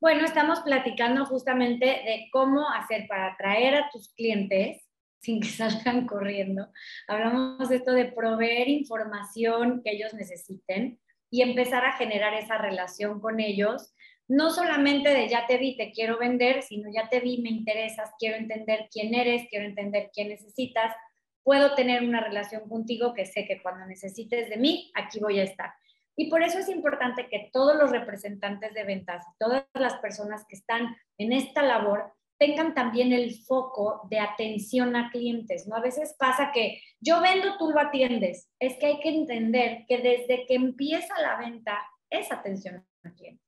[0.00, 4.86] Bueno, estamos platicando justamente de cómo hacer para atraer a tus clientes
[5.20, 6.68] sin que salgan corriendo.
[7.08, 13.20] Hablamos de esto de proveer información que ellos necesiten y empezar a generar esa relación
[13.20, 13.94] con ellos
[14.30, 18.12] no solamente de ya te vi, te quiero vender, sino ya te vi, me interesas,
[18.16, 20.94] quiero entender quién eres, quiero entender quién necesitas,
[21.42, 25.44] puedo tener una relación contigo que sé que cuando necesites de mí, aquí voy a
[25.44, 25.72] estar.
[26.16, 30.56] Y por eso es importante que todos los representantes de ventas, todas las personas que
[30.56, 35.76] están en esta labor, tengan también el foco de atención a clientes, ¿no?
[35.76, 38.50] A veces pasa que yo vendo, tú lo atiendes.
[38.58, 43.42] Es que hay que entender que desde que empieza la venta es atención al cliente.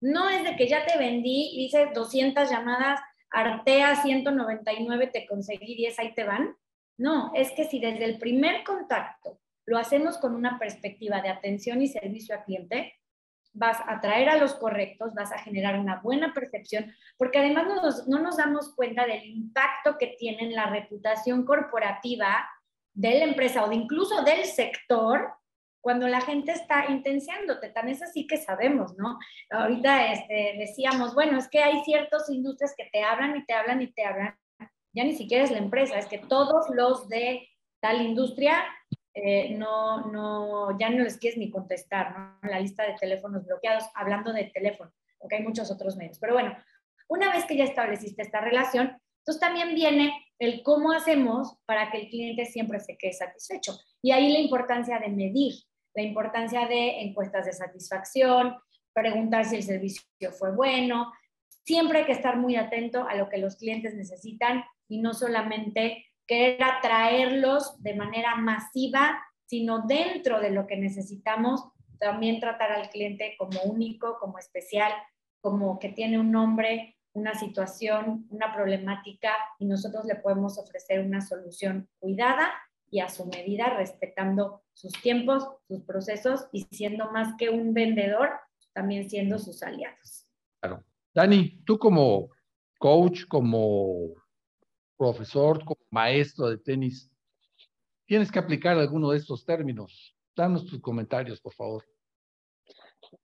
[0.00, 3.00] No es de que ya te vendí, hice 200 llamadas,
[3.30, 6.56] artea 199, te conseguí 10, ahí te van.
[7.00, 11.80] No, es que si desde el primer contacto lo hacemos con una perspectiva de atención
[11.80, 12.92] y servicio al cliente,
[13.54, 17.76] vas a atraer a los correctos, vas a generar una buena percepción, porque además no
[17.76, 22.46] nos, no nos damos cuenta del impacto que tiene en la reputación corporativa
[22.92, 25.32] de la empresa o de incluso del sector
[25.80, 27.70] cuando la gente está intenciándote.
[27.70, 29.18] Tan es así que sabemos, ¿no?
[29.48, 33.80] Ahorita este, decíamos, bueno, es que hay ciertas industrias que te hablan y te hablan
[33.80, 34.36] y te hablan.
[34.92, 37.48] Ya ni siquiera es la empresa, es que todos los de
[37.80, 38.64] tal industria
[39.14, 42.48] eh, no, no, ya no les quieres ni contestar, ¿no?
[42.48, 46.18] La lista de teléfonos bloqueados, hablando de teléfono, porque hay muchos otros medios.
[46.18, 46.56] Pero bueno,
[47.08, 51.98] una vez que ya estableciste esta relación, entonces también viene el cómo hacemos para que
[51.98, 53.78] el cliente siempre se quede satisfecho.
[54.00, 55.54] Y ahí la importancia de medir,
[55.94, 58.56] la importancia de encuestas de satisfacción,
[58.92, 60.02] preguntar si el servicio
[60.38, 61.12] fue bueno.
[61.64, 66.04] Siempre hay que estar muy atento a lo que los clientes necesitan y no solamente
[66.26, 71.64] querer atraerlos de manera masiva, sino dentro de lo que necesitamos,
[71.98, 74.92] también tratar al cliente como único, como especial,
[75.40, 81.20] como que tiene un nombre, una situación, una problemática y nosotros le podemos ofrecer una
[81.20, 82.52] solución cuidada
[82.90, 88.30] y a su medida, respetando sus tiempos, sus procesos y siendo más que un vendedor,
[88.72, 90.26] también siendo sus aliados.
[90.60, 90.84] Claro.
[91.14, 92.30] Dani, tú como
[92.78, 94.14] coach, como
[95.00, 97.10] profesor, como maestro de tenis,
[98.04, 100.14] tienes que aplicar alguno de estos términos.
[100.36, 101.86] Danos tus comentarios, por favor.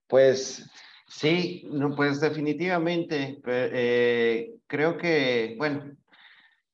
[0.07, 0.71] Pues
[1.07, 5.95] sí, no, pues definitivamente, eh, creo que, bueno,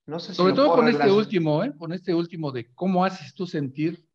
[0.07, 1.73] no sé si Sobre todo con este último, ¿eh?
[1.77, 4.07] Con este último de cómo haces tú sentir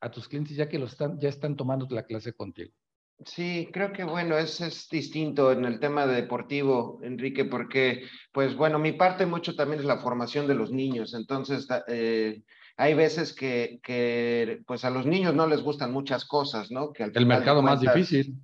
[0.00, 2.72] a tus clientes ya que lo están, ya están tomando la clase contigo.
[3.26, 8.78] Sí, creo que bueno, es, es distinto en el tema deportivo, Enrique, porque pues bueno,
[8.78, 12.42] mi parte mucho también es la formación de los niños, entonces eh,
[12.76, 16.92] hay veces que, que pues a los niños no les gustan muchas cosas, ¿no?
[16.92, 18.40] Que al El de mercado más difícil.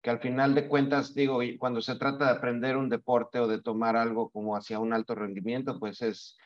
[0.00, 3.60] que al final de cuentas, digo, cuando se trata de aprender un deporte o de
[3.60, 6.36] tomar algo como hacia un alto rendimiento, pues es,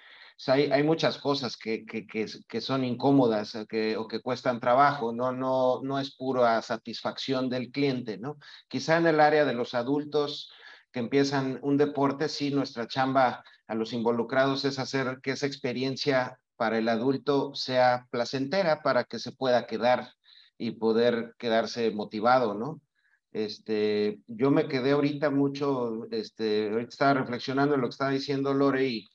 [0.47, 5.33] hay, muchas cosas que, que, que, son incómodas o que, o que cuestan trabajo, no,
[5.33, 8.39] no, no es pura satisfacción del cliente, ¿no?
[8.69, 10.51] Quizá en el área de los adultos
[10.93, 16.39] que empiezan un deporte, sí, nuestra chamba a los involucrados es hacer que esa experiencia
[16.57, 20.13] para el adulto sea placentera para que se pueda quedar
[20.57, 22.81] y poder quedarse motivado, ¿no?
[23.33, 28.55] Este, yo me quedé ahorita mucho, este, ahorita estaba reflexionando en lo que estaba diciendo
[28.55, 29.09] Lore y,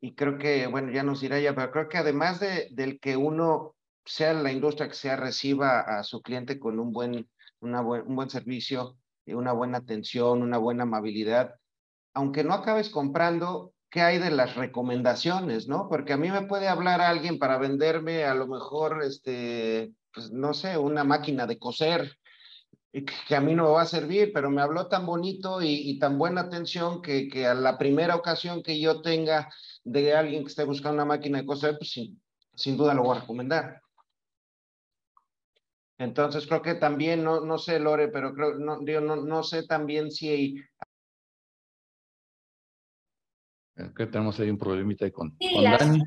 [0.00, 3.16] y creo que, bueno, ya nos dirá ya, pero creo que además de, del que
[3.16, 7.28] uno, sea la industria que sea, reciba a su cliente con un buen,
[7.60, 11.54] una buen, un buen servicio, y una buena atención, una buena amabilidad,
[12.12, 15.88] aunque no acabes comprando, ¿qué hay de las recomendaciones, no?
[15.88, 20.54] Porque a mí me puede hablar alguien para venderme a lo mejor, este, pues no
[20.54, 22.16] sé, una máquina de coser,
[23.26, 25.98] que a mí no me va a servir, pero me habló tan bonito y, y
[25.98, 29.48] tan buena atención que, que a la primera ocasión que yo tenga
[29.84, 32.20] de alguien que esté buscando una máquina de coser, pues sin,
[32.54, 33.80] sin duda lo voy a recomendar.
[35.98, 39.66] Entonces creo que también, no, no sé, Lore, pero creo, no, digo, no, no sé
[39.66, 40.56] también si
[43.76, 46.02] Creo que tenemos ahí un problemita ahí con, Sí, con las- Dani.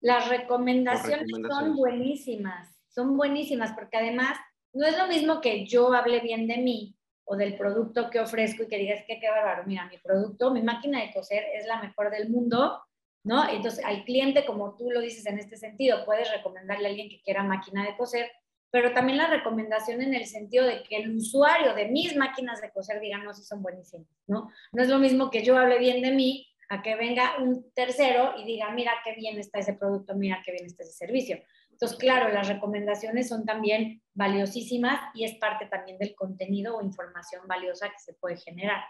[0.00, 1.76] Las recomendaciones, son recomendaciones.
[1.76, 4.38] buenísimas, son buenísimas porque además
[4.72, 8.62] no es lo mismo que yo hable bien de mí o del producto que ofrezco
[8.62, 11.82] y que digas que qué bárbaro, mira, mi producto, mi máquina de coser es la
[11.82, 12.80] mejor del mundo,
[13.28, 13.46] ¿no?
[13.46, 17.20] Entonces al cliente, como tú lo dices en este sentido, puedes recomendarle a alguien que
[17.20, 18.30] quiera máquina de coser,
[18.70, 22.72] pero también la recomendación en el sentido de que el usuario de mis máquinas de
[22.72, 24.50] coser diga, no, sí son buenísimas, ¿no?
[24.72, 28.32] No es lo mismo que yo hable bien de mí a que venga un tercero
[28.38, 31.38] y diga, mira qué bien está ese producto, mira qué bien está ese servicio.
[31.70, 37.46] Entonces, claro, las recomendaciones son también valiosísimas y es parte también del contenido o información
[37.46, 38.84] valiosa que se puede generar.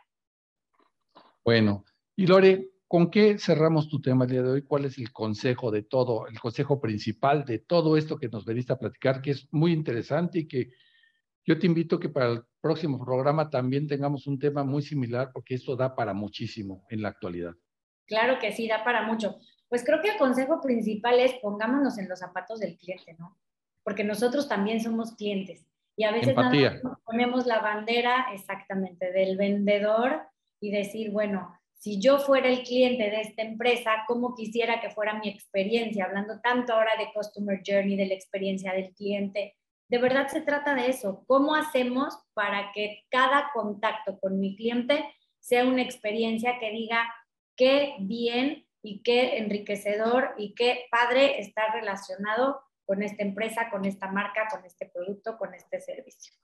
[1.44, 1.84] Bueno,
[2.14, 4.62] y Lore, ¿con qué cerramos tu tema el día de hoy?
[4.62, 8.72] ¿Cuál es el consejo de todo, el consejo principal de todo esto que nos veniste
[8.72, 10.70] a platicar, que es muy interesante y que
[11.44, 15.30] Yo te invito a que para el próximo programa también tengamos un tema muy similar,
[15.32, 17.54] porque esto da para muchísimo en la actualidad.
[18.06, 19.38] Claro que sí, da para mucho.
[19.68, 23.38] Pues creo que el consejo principal es pongámonos en los zapatos del cliente, ¿no?
[23.82, 25.66] Porque nosotros también somos clientes
[25.96, 26.50] y a veces nada
[26.82, 30.20] más ponemos la bandera exactamente del vendedor
[30.60, 35.18] y decir, bueno, si yo fuera el cliente de esta empresa, ¿cómo quisiera que fuera
[35.20, 36.06] mi experiencia?
[36.06, 39.56] Hablando tanto ahora de Customer Journey, de la experiencia del cliente.
[39.88, 41.24] De verdad se trata de eso.
[41.28, 45.04] ¿Cómo hacemos para que cada contacto con mi cliente
[45.38, 47.08] sea una experiencia que diga
[47.56, 54.10] qué bien y qué enriquecedor y qué padre estar relacionado con esta empresa, con esta
[54.10, 56.34] marca, con este producto, con este servicio?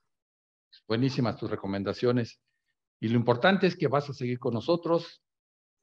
[0.87, 2.39] Buenísimas tus recomendaciones.
[3.01, 5.24] Y lo importante es que vas a seguir con nosotros.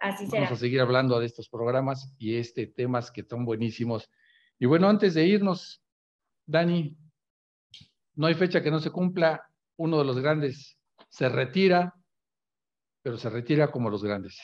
[0.02, 0.42] Así será.
[0.42, 4.10] Vamos a seguir hablando de estos programas y este temas que son buenísimos.
[4.58, 5.80] Y bueno, antes de irnos,
[6.44, 6.96] Dani,
[8.16, 9.48] no hay fecha que no se cumpla.
[9.76, 10.76] Uno de los grandes
[11.08, 11.94] se retira,
[13.02, 14.40] pero se retira como los grandes.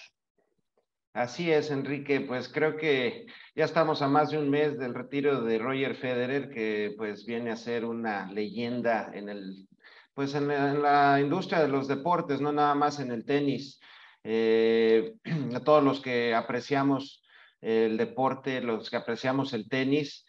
[1.12, 2.20] Así es, Enrique.
[2.20, 6.50] Pues creo que ya estamos a más de un mes del retiro de Roger Federer,
[6.50, 9.66] que pues viene a ser una leyenda en el,
[10.14, 13.80] pues en la, en la industria de los deportes, no nada más en el tenis.
[14.24, 15.14] Eh,
[15.54, 17.22] a todos los que apreciamos
[17.60, 20.24] el deporte, los que apreciamos el tenis,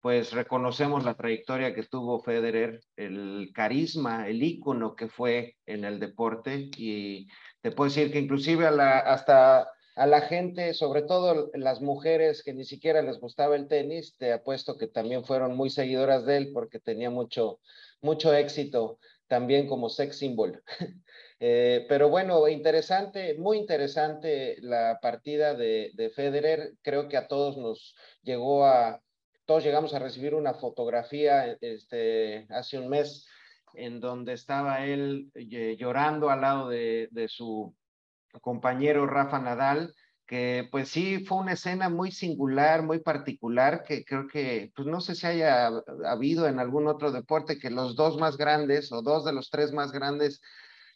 [0.00, 6.00] pues reconocemos la trayectoria que tuvo Federer, el carisma, el ícono que fue en el
[6.00, 7.28] deporte y
[7.60, 12.64] te puedo decir que inclusive hasta a la gente, sobre todo las mujeres que ni
[12.64, 16.80] siquiera les gustaba el tenis, te apuesto que también fueron muy seguidoras de él porque
[16.80, 17.60] tenía mucho,
[18.00, 20.62] mucho éxito también como sex symbol.
[21.44, 26.74] Eh, pero bueno, interesante, muy interesante la partida de, de Federer.
[26.82, 29.00] Creo que a todos nos llegó a,
[29.44, 33.26] todos llegamos a recibir una fotografía este, hace un mes
[33.74, 37.74] en donde estaba él eh, llorando al lado de, de su
[38.40, 39.96] compañero Rafa Nadal,
[40.28, 45.00] que pues sí fue una escena muy singular, muy particular, que creo que pues no
[45.00, 45.72] sé si haya
[46.06, 49.72] habido en algún otro deporte que los dos más grandes o dos de los tres
[49.72, 50.40] más grandes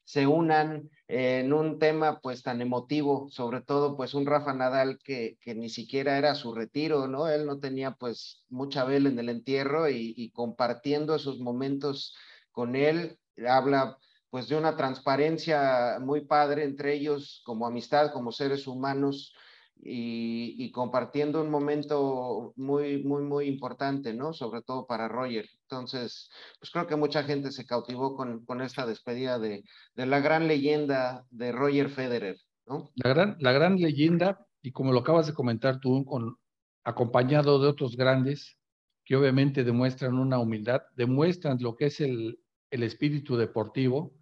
[0.06, 5.36] se unan en un tema pues tan emotivo, sobre todo pues un Rafa Nadal que,
[5.40, 7.28] que ni siquiera era su retiro, ¿no?
[7.28, 12.14] Él no tenía pues mucha vela en el entierro y, y compartiendo esos momentos
[12.52, 13.98] con él, habla
[14.30, 19.34] pues de una transparencia muy padre entre ellos como amistad, como seres humanos
[19.82, 24.32] y, y, compartiendo un momento muy, muy, muy importante, ¿no?
[24.32, 25.46] Sobre todo para Roger.
[25.68, 29.64] Entonces, pues creo que mucha gente se cautivó con, con esta despedida de,
[29.94, 32.36] de la gran leyenda de Roger Federer,
[32.66, 32.90] ¿no?
[32.94, 36.36] La gran, la gran leyenda, y como lo acabas de comentar tú, con,
[36.84, 38.58] acompañado de otros grandes
[39.04, 42.38] que obviamente demuestran una humildad, demuestran lo que es el,
[42.70, 44.14] el espíritu deportivo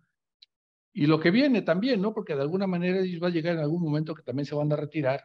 [0.92, 2.14] y lo que viene también, ¿no?
[2.14, 4.72] Porque de alguna manera ellos va a llegar en algún momento que también se van
[4.72, 5.24] a retirar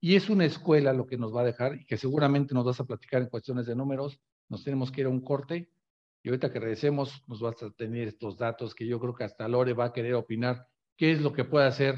[0.00, 2.80] y es una escuela lo que nos va a dejar y que seguramente nos vas
[2.80, 4.18] a platicar en cuestiones de números.
[4.50, 5.70] Nos tenemos que ir a un corte
[6.22, 9.48] y ahorita que regresemos nos vas a tener estos datos que yo creo que hasta
[9.48, 11.94] Lore va a querer opinar qué es lo que puede hacer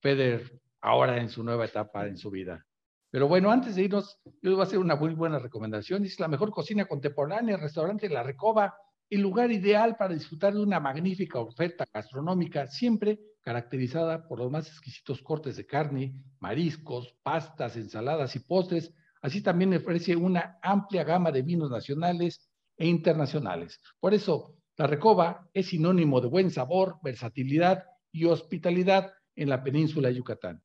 [0.00, 2.66] Federer ahora en su nueva etapa en su vida.
[3.10, 6.04] Pero bueno, antes de irnos, yo voy a hacer una muy buena recomendación.
[6.04, 8.74] Es la mejor cocina contemporánea, el restaurante La Recoba,
[9.08, 14.66] el lugar ideal para disfrutar de una magnífica oferta gastronómica, siempre caracterizada por los más
[14.66, 18.92] exquisitos cortes de carne, mariscos, pastas, ensaladas y postres.
[19.24, 22.46] Así también ofrece una amplia gama de vinos nacionales
[22.76, 23.80] e internacionales.
[23.98, 30.08] Por eso, La Recoba es sinónimo de buen sabor, versatilidad y hospitalidad en la península
[30.08, 30.62] de Yucatán.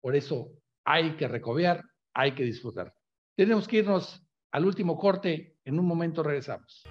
[0.00, 0.52] Por eso,
[0.84, 1.82] hay que recobear,
[2.14, 2.94] hay que disfrutar.
[3.36, 5.56] Tenemos que irnos al último corte.
[5.64, 6.84] En un momento regresamos.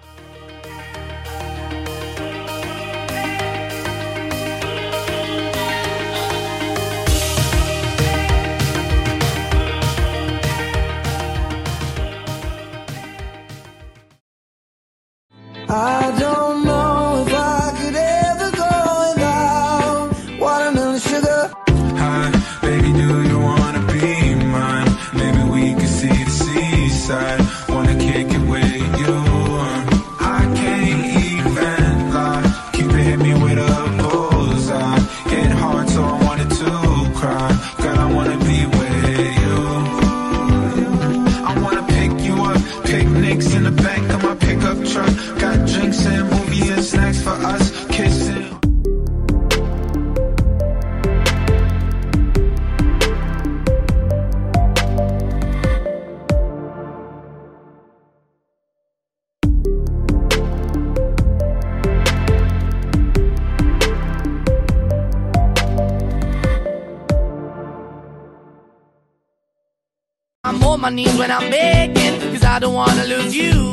[70.84, 73.72] My knees when I'm begging, cause I don't wanna lose you.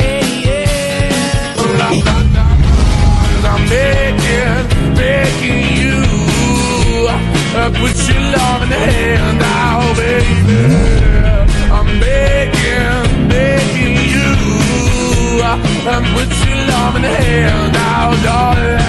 [0.00, 1.54] Hey, yeah.
[3.52, 5.96] I'm begging, begging you.
[7.60, 10.58] Uh, put your love in the hand now, baby.
[11.76, 14.30] I'm begging, begging you.
[15.46, 18.83] Uh, put your love in the hand now, darling.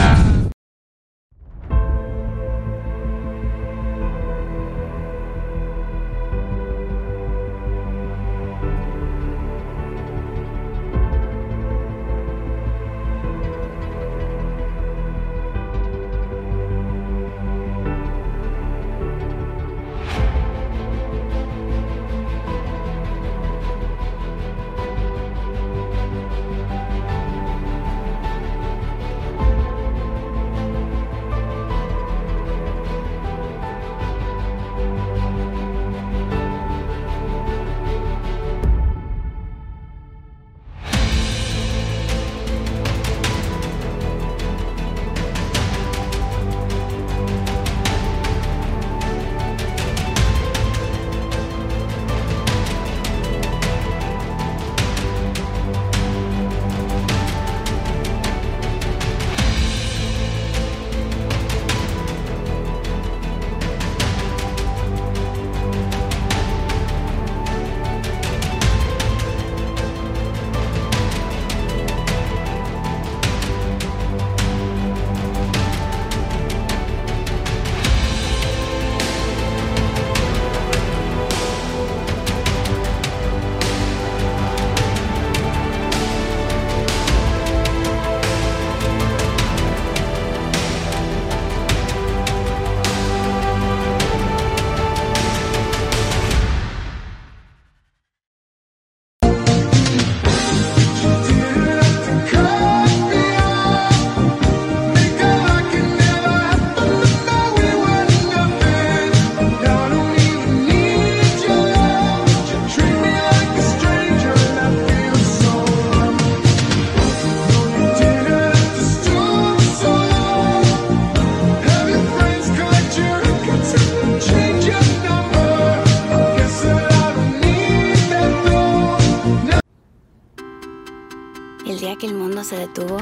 [132.05, 132.97] Que el mundo se detuvo,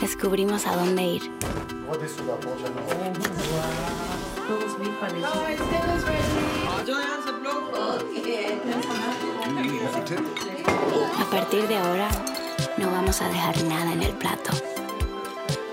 [0.00, 1.22] descubrimos a dónde ir.
[11.18, 12.08] A partir de ahora,
[12.76, 14.50] no vamos a dejar nada en el plato.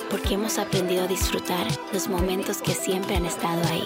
[0.09, 3.85] Porque hemos aprendido a disfrutar los momentos que siempre han estado ahí.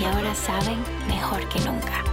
[0.00, 2.09] Y ahora saben mejor que nunca.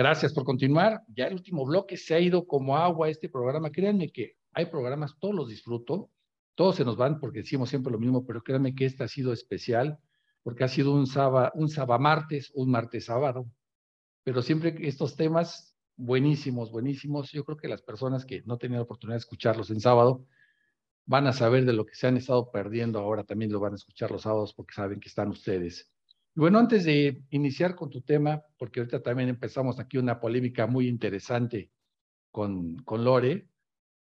[0.00, 1.02] Gracias por continuar.
[1.08, 3.70] Ya el último bloque se ha ido como agua este programa.
[3.70, 6.08] Créanme que hay programas, todos los disfruto,
[6.54, 9.30] todos se nos van porque decimos siempre lo mismo, pero créanme que este ha sido
[9.30, 9.98] especial
[10.42, 11.68] porque ha sido un sábado, un
[12.00, 13.44] martes, un martes sábado.
[14.24, 17.30] Pero siempre estos temas buenísimos, buenísimos.
[17.32, 20.24] Yo creo que las personas que no tenían oportunidad de escucharlos en sábado
[21.04, 23.76] van a saber de lo que se han estado perdiendo ahora, también lo van a
[23.76, 25.90] escuchar los sábados porque saben que están ustedes.
[26.34, 30.86] Bueno, antes de iniciar con tu tema, porque ahorita también empezamos aquí una polémica muy
[30.86, 31.72] interesante
[32.30, 33.48] con, con Lore,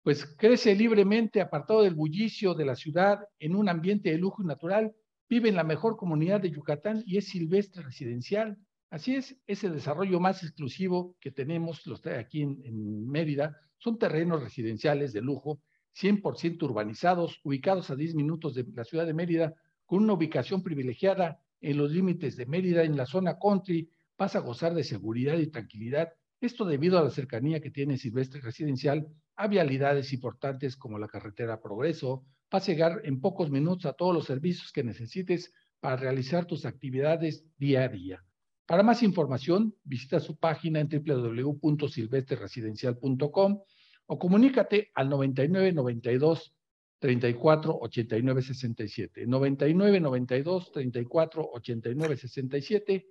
[0.02, 4.46] pues crece libremente, apartado del bullicio de la ciudad, en un ambiente de lujo y
[4.46, 4.92] natural,
[5.28, 8.58] vive en la mejor comunidad de Yucatán y es silvestre residencial.
[8.90, 14.42] Así es, ese desarrollo más exclusivo que tenemos los aquí en, en Mérida son terrenos
[14.42, 15.60] residenciales de lujo,
[15.94, 19.54] 100% urbanizados, ubicados a 10 minutos de la ciudad de Mérida,
[19.86, 24.40] con una ubicación privilegiada en los límites de Mérida, en la zona country, vas a
[24.40, 26.12] gozar de seguridad y tranquilidad.
[26.40, 29.06] Esto debido a la cercanía que tiene Silvestre Residencial
[29.36, 32.24] a vialidades importantes como la carretera Progreso.
[32.50, 36.64] Vas a llegar en pocos minutos a todos los servicios que necesites para realizar tus
[36.64, 38.24] actividades día a día.
[38.66, 43.62] Para más información, visita su página en www.silvestreresidencial.com
[44.06, 46.54] o comunícate al 9992
[46.98, 49.26] 34 89 67.
[49.26, 53.08] 99 92 34 89 67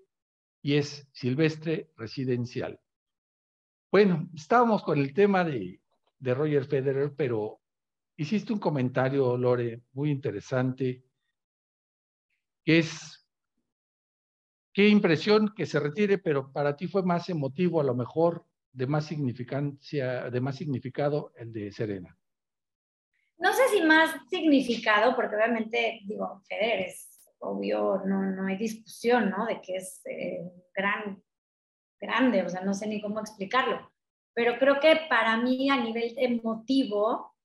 [0.61, 2.79] y es Silvestre Residencial.
[3.91, 5.79] Bueno, estábamos con el tema de,
[6.19, 7.61] de Roger Federer, pero
[8.17, 11.05] hiciste un comentario, Lore, muy interesante,
[12.65, 13.25] que es,
[14.73, 18.88] qué impresión que se retire, pero para ti fue más emotivo, a lo mejor, de
[18.88, 22.17] más significancia, de más significado el de Serena
[23.38, 27.07] no sé si más significado, porque obviamente, digo, Federer es
[27.39, 29.45] obvio, no, no hay discusión, ¿no?
[29.45, 30.41] De que es eh,
[30.73, 31.21] gran,
[31.99, 33.91] grande, o sea, no sé ni cómo explicarlo.
[34.33, 37.35] Pero creo que para mí a nivel emotivo,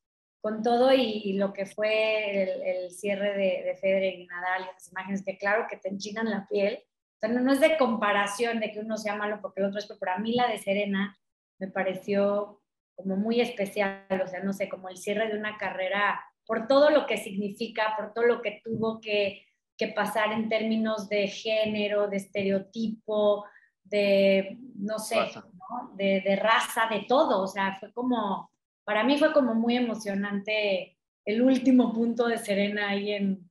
[0.41, 4.91] con todo y, lo que fue el, cierre de, de Federer y Nadal y esas
[4.91, 8.59] imágenes que claro que te enchinan la piel, o sea, no, no es de comparación
[8.59, 11.17] de que uno sea malo porque el otro es, pero para mí la de Serena
[11.59, 12.62] me pareció
[12.95, 16.91] como muy especial, o sea, no sé, como el cierre de una carrera, por todo
[16.91, 22.09] lo que significa, por todo lo que tuvo que, que pasar en términos de género,
[22.09, 23.45] de estereotipo,
[23.85, 25.95] de, no sé, ¿no?
[25.95, 28.51] De, de raza, de todo, o sea, fue como,
[28.85, 33.51] para mí fue como muy emocionante el último punto de Serena ahí en,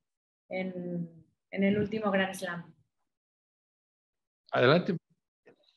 [0.49, 1.09] en,
[1.51, 2.73] en el último Grand Slam.
[4.51, 4.97] Adelante,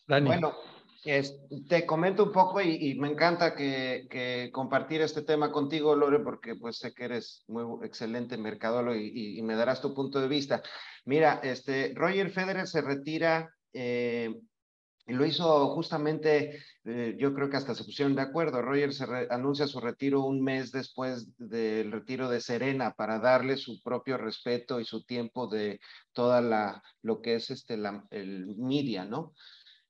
[0.06, 0.26] Dani.
[0.26, 0.52] Bueno,
[1.04, 1.38] es-
[1.68, 6.20] te comento un poco y, y me encanta que, que compartir este tema contigo, Lore,
[6.20, 10.20] porque pues sé que eres muy excelente mercadólogo y, y- y me darás tu punto
[10.20, 10.62] de vista.
[11.04, 14.34] Mira, este, Roger Federer se retira, eh,
[15.06, 18.62] lo hizo justamente, eh, yo creo que hasta se pusieron de acuerdo.
[18.62, 23.56] Roger se re- anuncia su retiro un mes después del retiro de Serena para darle
[23.58, 25.78] su propio respeto y su tiempo de
[26.12, 29.34] toda la, lo que es este, la, el media, ¿no?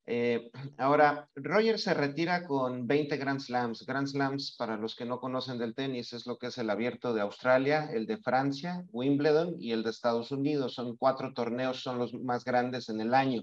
[0.07, 3.87] Eh, ahora, Roger se retira con 20 Grand Slams.
[3.87, 7.15] Grand Slams, para los que no conocen del tenis, es lo que es el abierto
[7.15, 10.75] de Australia, el de Francia, Wimbledon y el de Estados Unidos.
[10.75, 13.43] Son cuatro torneos, son los más grandes en el año.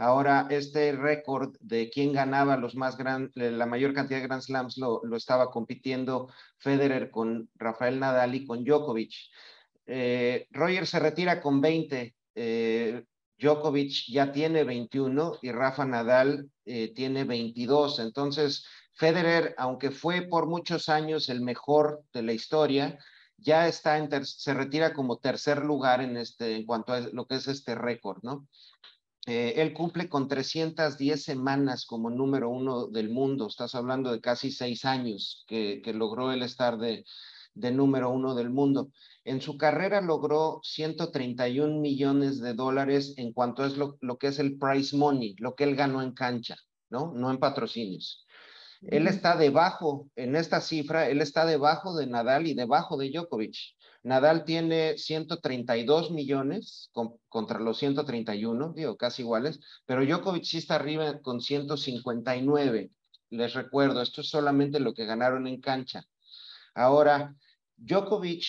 [0.00, 4.78] Ahora, este récord de quién ganaba los más gran, la mayor cantidad de Grand Slams
[4.78, 6.28] lo, lo estaba compitiendo
[6.58, 9.12] Federer con Rafael Nadal y con Djokovic.
[9.86, 12.14] Eh, Roger se retira con 20.
[12.34, 13.04] eh,
[13.38, 18.00] Djokovic ya tiene 21 y Rafa Nadal eh, tiene 22.
[18.00, 22.98] Entonces, Federer, aunque fue por muchos años el mejor de la historia,
[23.36, 27.36] ya está en se retira como tercer lugar en, este, en cuanto a lo que
[27.36, 28.48] es este récord, ¿no?
[29.26, 33.46] Eh, él cumple con 310 semanas como número uno del mundo.
[33.46, 37.04] Estás hablando de casi seis años que, que logró él estar de,
[37.58, 38.90] de número uno del mundo.
[39.24, 44.38] En su carrera logró 131 millones de dólares en cuanto es lo, lo que es
[44.38, 46.56] el prize money, lo que él ganó en cancha,
[46.88, 47.12] ¿no?
[47.14, 48.24] No en patrocinios.
[48.82, 53.56] Él está debajo, en esta cifra, él está debajo de Nadal y debajo de Djokovic.
[54.04, 60.76] Nadal tiene 132 millones con- contra los 131, digo, casi iguales, pero Djokovic sí está
[60.76, 62.92] arriba con 159.
[63.30, 66.04] Les recuerdo, esto es solamente lo que ganaron en cancha.
[66.74, 67.34] Ahora,
[67.78, 68.44] Djokovic,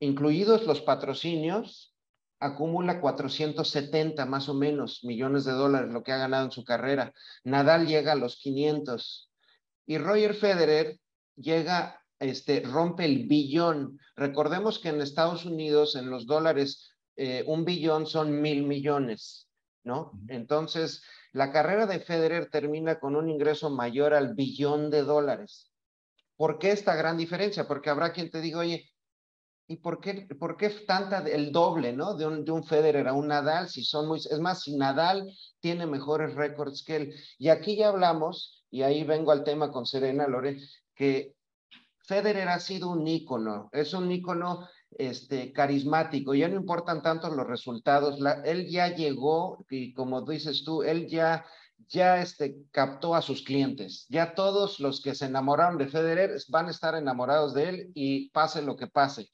[0.00, 1.94] incluidos los patrocinios,
[2.40, 7.12] acumula 470 más o menos millones de dólares, lo que ha ganado en su carrera.
[7.44, 9.30] Nadal llega a los 500
[9.86, 10.98] y Roger Federer
[11.36, 13.98] llega, este, rompe el billón.
[14.16, 19.48] Recordemos que en Estados Unidos, en los dólares, eh, un billón son mil millones,
[19.84, 20.12] ¿no?
[20.28, 21.02] Entonces,
[21.32, 25.71] la carrera de Federer termina con un ingreso mayor al billón de dólares.
[26.42, 27.68] ¿Por qué esta gran diferencia?
[27.68, 28.90] Porque habrá quien te diga, oye,
[29.68, 32.14] ¿y por qué, por qué tanta, el doble, ¿no?
[32.16, 35.32] De un, de un Federer a un Nadal, si son muy, es más, si Nadal
[35.60, 37.14] tiene mejores récords que él.
[37.38, 40.58] Y aquí ya hablamos, y ahí vengo al tema con Serena Lore,
[40.96, 41.36] que
[42.08, 47.46] Federer ha sido un ícono, es un ícono este, carismático, ya no importan tanto los
[47.46, 51.46] resultados, él ya llegó, y como dices tú, él ya,
[51.88, 56.66] ya este, captó a sus clientes, ya todos los que se enamoraron de Federer van
[56.66, 59.28] a estar enamorados de él y pase lo que pase.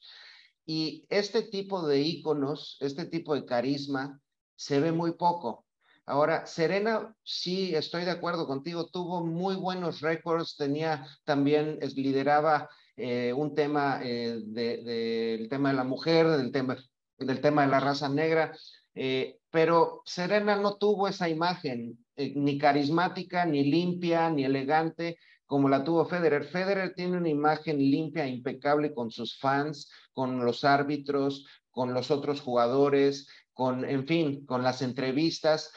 [0.65, 4.19] Y este tipo de íconos, este tipo de carisma,
[4.55, 5.65] se ve muy poco.
[6.05, 13.31] Ahora, Serena, sí, estoy de acuerdo contigo, tuvo muy buenos récords, tenía también, lideraba eh,
[13.31, 16.77] un tema eh, de- del tema de la mujer, del tema,
[17.17, 18.51] del tema de la raza negra,
[18.95, 25.69] eh, pero Serena no tuvo esa imagen, eh, ni carismática, ni limpia, ni elegante, como
[25.69, 26.43] la tuvo Federer.
[26.43, 32.41] Federer tiene una imagen limpia, impecable con sus fans, con los árbitros, con los otros
[32.41, 35.71] jugadores, con, en fin, con las entrevistas.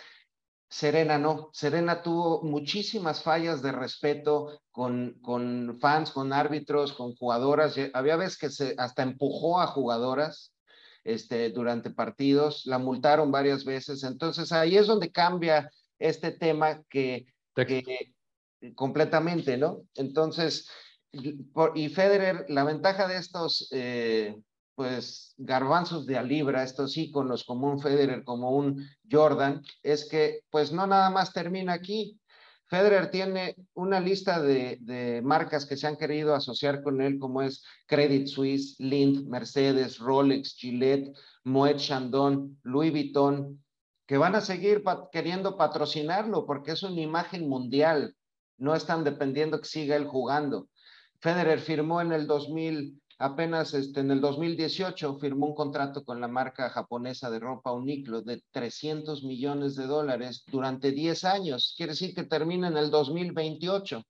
[0.68, 1.50] Serena no.
[1.52, 7.76] Serena tuvo muchísimas fallas de respeto con, con fans, con árbitros, con jugadoras.
[7.94, 10.52] Había veces que se hasta empujó a jugadoras
[11.04, 14.02] este, durante partidos, la multaron varias veces.
[14.02, 15.70] Entonces ahí es donde cambia
[16.08, 18.14] este tema que, que
[18.74, 19.82] completamente, ¿no?
[19.94, 20.68] Entonces,
[21.52, 24.36] por- y Federer, la ventaja de estos, eh,
[24.74, 30.40] pues, garbanzos de a libra, estos íconos como un Federer, como un Jordan, es que,
[30.50, 32.18] pues, no nada más termina aquí.
[32.66, 37.42] Federer tiene una lista de, de, marcas que se han querido asociar con él, como
[37.42, 41.12] es Credit Suisse, Lind, Mercedes, Rolex, Gillette,
[41.44, 43.61] Moet Chandon, Louis Vuitton,
[44.06, 48.16] que van a seguir queriendo patrocinarlo porque es una imagen mundial.
[48.58, 50.68] No están dependiendo que siga él jugando.
[51.20, 56.28] Federer firmó en el 2000, apenas este, en el 2018, firmó un contrato con la
[56.28, 61.74] marca japonesa de ropa Uniqlo de 300 millones de dólares durante 10 años.
[61.76, 64.02] Quiere decir que termina en el 2028.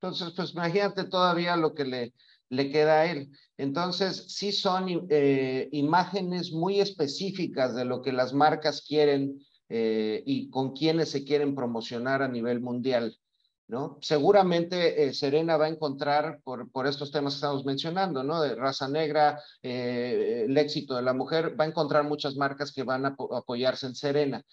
[0.00, 2.14] Entonces, pues imagínate todavía lo que le,
[2.50, 3.30] le queda a él.
[3.56, 10.50] Entonces, sí son eh, imágenes muy específicas de lo que las marcas quieren eh, y
[10.50, 13.18] con quienes se quieren promocionar a nivel mundial.
[13.66, 13.98] ¿no?
[14.02, 18.42] Seguramente eh, Serena va a encontrar, por, por estos temas que estamos mencionando, ¿no?
[18.42, 22.82] De raza negra, eh, el éxito de la mujer, va a encontrar muchas marcas que
[22.82, 24.44] van a apoyarse en Serena.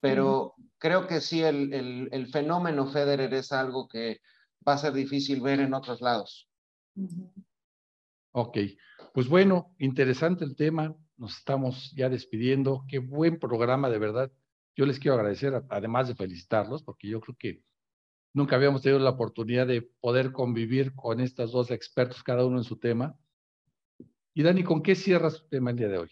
[0.00, 4.20] Pero creo que sí, el, el, el, fenómeno Federer es algo que
[4.66, 6.47] va a ser difícil ver en otros lados.
[8.32, 8.58] Ok,
[9.14, 10.94] pues bueno, interesante el tema.
[11.16, 12.84] Nos estamos ya despidiendo.
[12.88, 14.32] Qué buen programa, de verdad.
[14.76, 17.62] Yo les quiero agradecer, además de felicitarlos, porque yo creo que
[18.34, 22.64] Nunca habíamos tenido la oportunidad de poder convivir con estos dos expertos, cada uno en
[22.64, 23.18] su tema.
[24.34, 26.10] Y Dani, ¿con qué cierras tu tema el día de hoy?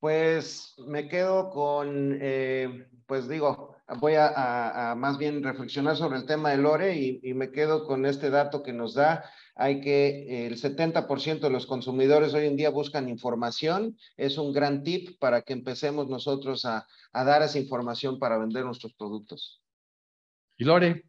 [0.00, 6.18] Pues me quedo con, eh, pues digo, voy a, a, a, más bien reflexionar sobre
[6.18, 9.24] el tema de Lore y, y, me quedo con este dato que nos da.
[9.54, 13.98] Hay que el 70% de los consumidores hoy en día buscan información.
[14.16, 18.64] Es un gran tip para que empecemos nosotros a, a dar esa información para vender
[18.64, 19.62] nuestros productos.
[20.56, 21.04] Y Lore,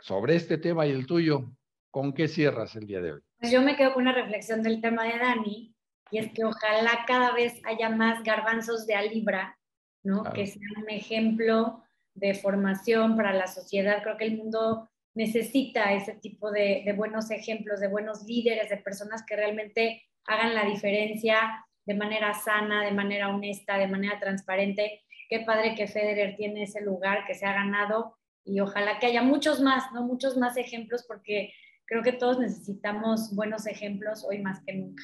[0.00, 1.50] sobre este tema y el tuyo,
[1.90, 3.20] ¿con qué cierras el día de hoy?
[3.40, 5.74] Pues yo me quedo con una reflexión del tema de Dani,
[6.10, 9.58] y es que ojalá cada vez haya más garbanzos de a libra,
[10.02, 10.22] ¿no?
[10.22, 10.34] Claro.
[10.34, 11.82] Que sean un ejemplo
[12.14, 14.02] de formación para la sociedad.
[14.02, 18.76] Creo que el mundo necesita ese tipo de, de buenos ejemplos, de buenos líderes, de
[18.76, 25.02] personas que realmente hagan la diferencia de manera sana, de manera honesta, de manera transparente.
[25.28, 29.22] Qué padre que Federer tiene ese lugar que se ha ganado y ojalá que haya
[29.22, 30.02] muchos más, ¿no?
[30.02, 31.52] Muchos más ejemplos porque
[31.86, 35.02] creo que todos necesitamos buenos ejemplos hoy más que nunca.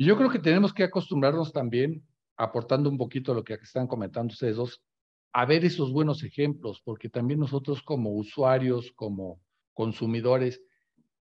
[0.00, 2.02] Y yo creo que tenemos que acostumbrarnos también,
[2.38, 4.82] aportando un poquito a lo que están comentando ustedes dos,
[5.30, 9.42] a ver esos buenos ejemplos, porque también nosotros como usuarios, como
[9.74, 10.62] consumidores,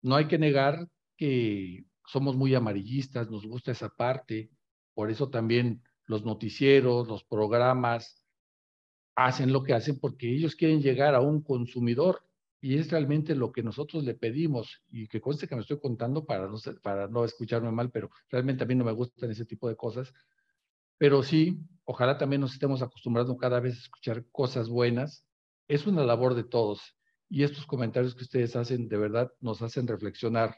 [0.00, 0.86] no hay que negar
[1.16, 4.48] que somos muy amarillistas, nos gusta esa parte,
[4.94, 8.22] por eso también los noticieros, los programas,
[9.16, 12.24] hacen lo que hacen porque ellos quieren llegar a un consumidor
[12.64, 16.24] y es realmente lo que nosotros le pedimos y que conste que me estoy contando
[16.24, 19.68] para no, para no escucharme mal, pero realmente a mí no me gustan ese tipo
[19.68, 20.14] de cosas.
[20.96, 25.26] Pero sí, ojalá también nos estemos acostumbrando cada vez a escuchar cosas buenas.
[25.66, 26.96] Es una labor de todos
[27.28, 30.54] y estos comentarios que ustedes hacen de verdad nos hacen reflexionar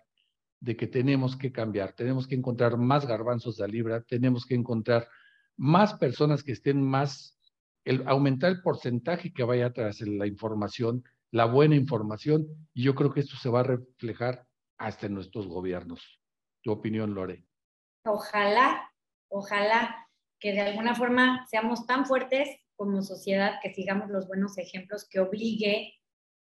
[0.60, 5.08] de que tenemos que cambiar, tenemos que encontrar más garbanzos de libra, tenemos que encontrar
[5.56, 7.38] más personas que estén más
[7.86, 11.02] el aumentar el porcentaje que vaya tras la información,
[11.34, 14.46] la buena información, y yo creo que esto se va a reflejar
[14.78, 16.20] hasta en nuestros gobiernos.
[16.62, 17.44] ¿Tu opinión, Lore?
[18.06, 18.88] Ojalá,
[19.28, 20.06] ojalá
[20.38, 25.18] que de alguna forma seamos tan fuertes como sociedad que sigamos los buenos ejemplos que
[25.18, 25.94] obligue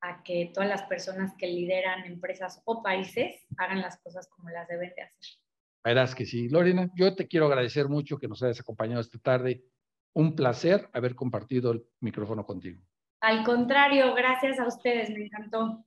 [0.02, 4.68] a que todas las personas que lideran empresas o países hagan las cosas como las
[4.68, 5.38] deben de hacer.
[5.82, 6.50] Verás que sí.
[6.50, 9.64] Lorena, yo te quiero agradecer mucho que nos hayas acompañado esta tarde
[10.12, 12.82] un placer haber compartido el micrófono contigo.
[13.24, 15.82] Al contrario, gracias a ustedes, me encantó.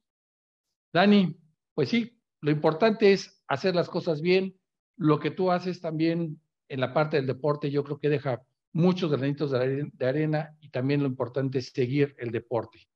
[0.91, 1.37] Dani,
[1.75, 4.55] pues sí, lo importante es hacer las cosas bien.
[4.95, 8.41] Lo que tú haces también en la parte del deporte, yo creo que deja
[8.73, 12.87] muchos granitos de arena y también lo importante es seguir el deporte.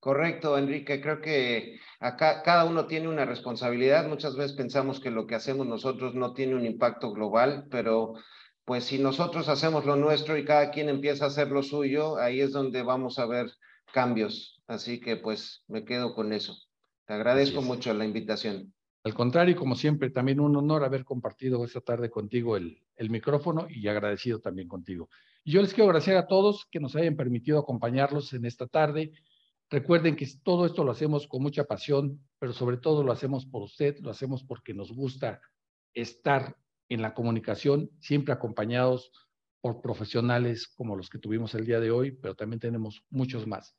[0.00, 1.00] Correcto, Enrique.
[1.00, 4.08] Creo que acá cada uno tiene una responsabilidad.
[4.08, 8.14] Muchas veces pensamos que lo que hacemos nosotros no tiene un impacto global, pero
[8.68, 12.42] pues si nosotros hacemos lo nuestro y cada quien empieza a hacer lo suyo, ahí
[12.42, 13.50] es donde vamos a ver
[13.94, 14.62] cambios.
[14.66, 16.54] Así que pues me quedo con eso.
[17.06, 18.74] Te agradezco mucho la invitación.
[19.04, 23.68] Al contrario, como siempre, también un honor haber compartido esta tarde contigo el, el micrófono
[23.70, 25.08] y agradecido también contigo.
[25.44, 29.12] Y yo les quiero agradecer a todos que nos hayan permitido acompañarlos en esta tarde.
[29.70, 33.62] Recuerden que todo esto lo hacemos con mucha pasión, pero sobre todo lo hacemos por
[33.62, 35.40] usted, lo hacemos porque nos gusta
[35.94, 36.54] estar
[36.88, 39.12] en la comunicación, siempre acompañados
[39.60, 43.76] por profesionales como los que tuvimos el día de hoy, pero también tenemos muchos más.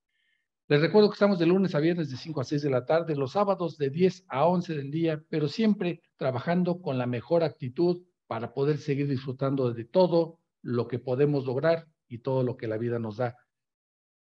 [0.68, 3.16] Les recuerdo que estamos de lunes a viernes de 5 a 6 de la tarde,
[3.16, 8.03] los sábados de 10 a 11 del día, pero siempre trabajando con la mejor actitud
[8.28, 12.78] para poder seguir disfrutando de todo lo que podemos lograr y todo lo que la
[12.78, 13.36] vida nos da.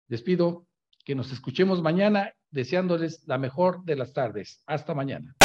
[0.07, 0.65] Despido
[1.05, 4.63] Que nos escuchemos mañana, deseándoles la mejor de las tardes.
[4.65, 5.35] Hasta mañana.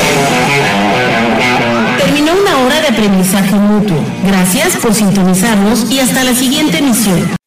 [2.19, 3.97] Terminó una hora de aprendizaje mutuo.
[4.27, 7.38] Gracias por sintonizarnos y hasta la siguiente emisión.